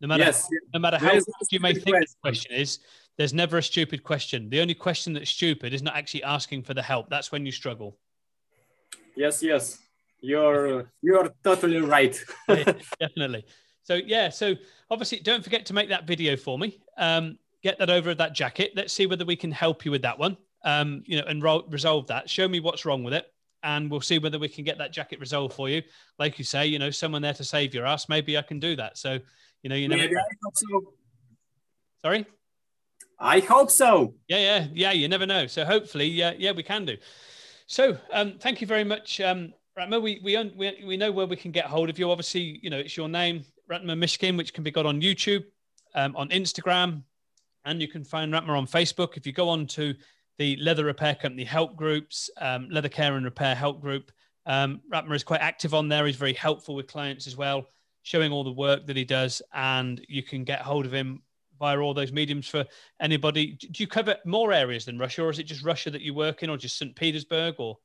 [0.00, 0.48] No matter yes.
[0.72, 1.12] no matter how
[1.50, 2.14] you may think question.
[2.22, 2.78] the question is,
[3.18, 4.48] there's never a stupid question.
[4.48, 7.10] The only question that's stupid is not actually asking for the help.
[7.10, 7.98] That's when you struggle.
[9.16, 9.78] Yes, yes.
[10.20, 12.18] You're you're totally right.
[12.48, 13.44] yeah, definitely.
[13.82, 14.54] So yeah, so
[14.90, 16.80] obviously don't forget to make that video for me.
[16.96, 18.72] Um, get that over that jacket.
[18.76, 20.36] Let's see whether we can help you with that one.
[20.64, 22.28] Um, you know, and ro- resolve that.
[22.28, 23.26] Show me what's wrong with it,
[23.62, 25.82] and we'll see whether we can get that jacket resolved for you.
[26.18, 28.08] Like you say, you know, someone there to save your ass.
[28.08, 28.98] Maybe I can do that.
[28.98, 29.18] So,
[29.62, 30.02] you know, you never.
[30.02, 30.22] I
[30.54, 30.94] so.
[32.02, 32.26] Sorry.
[33.18, 34.14] I hope so.
[34.28, 34.92] Yeah, yeah, yeah.
[34.92, 35.46] You never know.
[35.46, 36.96] So hopefully, yeah, yeah, we can do.
[37.66, 40.02] So, um, thank you very much, um, Ratmir.
[40.02, 42.10] We, we we we know where we can get hold of you.
[42.10, 45.44] Obviously, you know it's your name, Ratmir Mishkin, which can be got on YouTube,
[45.94, 47.02] um, on Instagram,
[47.64, 49.16] and you can find Ratmir on Facebook.
[49.16, 49.94] If you go on to
[50.40, 54.10] the Leather Repair Company help groups, um, Leather Care and Repair help group,
[54.46, 56.06] um, Ratmir is quite active on there.
[56.06, 57.66] He's very helpful with clients as well,
[58.04, 59.42] showing all the work that he does.
[59.52, 61.20] And you can get hold of him
[61.58, 62.64] via all those mediums for
[63.00, 63.58] anybody.
[63.60, 66.42] Do you cover more areas than Russia, or is it just Russia that you work
[66.42, 66.96] in, or just St.
[66.96, 67.76] Petersburg, or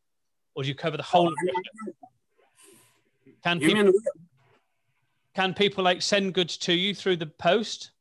[0.55, 1.97] or do you cover the whole of Russia?
[3.43, 3.91] Can people,
[5.35, 7.91] can people like send goods to you through the post?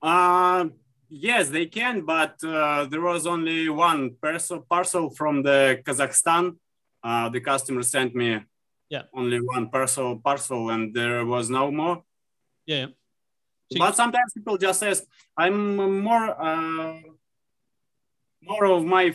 [0.00, 0.72] Um,
[1.14, 6.56] Yes, they can, but uh, there was only one parcel, parcel from the Kazakhstan.
[7.04, 8.40] Uh, the customer sent me
[8.88, 9.02] yeah.
[9.12, 12.02] only one parcel, parcel, and there was no more.
[12.64, 12.86] Yeah.
[13.70, 15.04] So but sometimes people just ask,
[15.36, 17.00] I'm more, uh,
[18.40, 19.14] more of my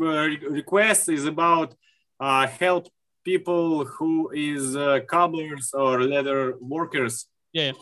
[0.00, 1.74] uh, request is about
[2.18, 2.88] uh, help
[3.22, 7.26] people who is uh, cobblers or leather workers.
[7.52, 7.72] Yeah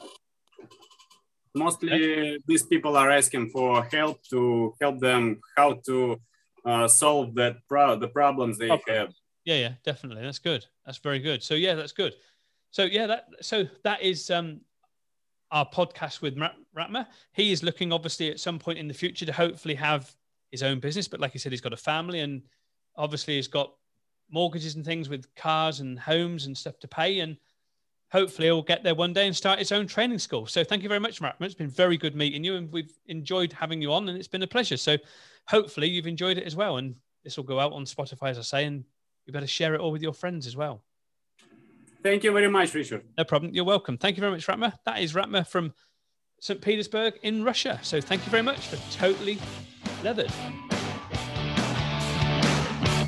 [1.55, 6.20] mostly these people are asking for help to help them how to
[6.64, 8.96] uh, solve that pro- the problems they okay.
[8.96, 9.12] have
[9.44, 12.14] yeah yeah definitely that's good that's very good so yeah that's good
[12.70, 14.61] so yeah that so that is um
[15.53, 16.36] our podcast with
[16.74, 17.07] Ratmir.
[17.34, 20.12] He is looking obviously at some point in the future to hopefully have
[20.50, 22.42] his own business, but like I said, he's got a family and
[22.96, 23.72] obviously he's got
[24.30, 27.20] mortgages and things with cars and homes and stuff to pay.
[27.20, 27.36] And
[28.13, 30.47] hopefully he'll get there one day and start its own training school.
[30.47, 31.37] So thank you very much, Mark.
[31.41, 34.43] It's been very good meeting you and we've enjoyed having you on and it's been
[34.43, 34.77] a pleasure.
[34.77, 34.99] So
[35.49, 36.77] hopefully you've enjoyed it as well.
[36.77, 36.95] And
[37.25, 38.85] this will go out on Spotify, as I say, and
[39.25, 40.83] you better share it all with your friends as well.
[42.03, 43.03] Thank you very much, Richard.
[43.17, 43.55] No problem.
[43.55, 43.97] You're welcome.
[43.97, 44.75] Thank you very much, Ratmir.
[44.85, 45.73] That is Ratmir from
[46.41, 46.61] St.
[46.61, 47.79] Petersburg in Russia.
[47.83, 49.39] So thank you very much for totally
[50.03, 50.33] leathered.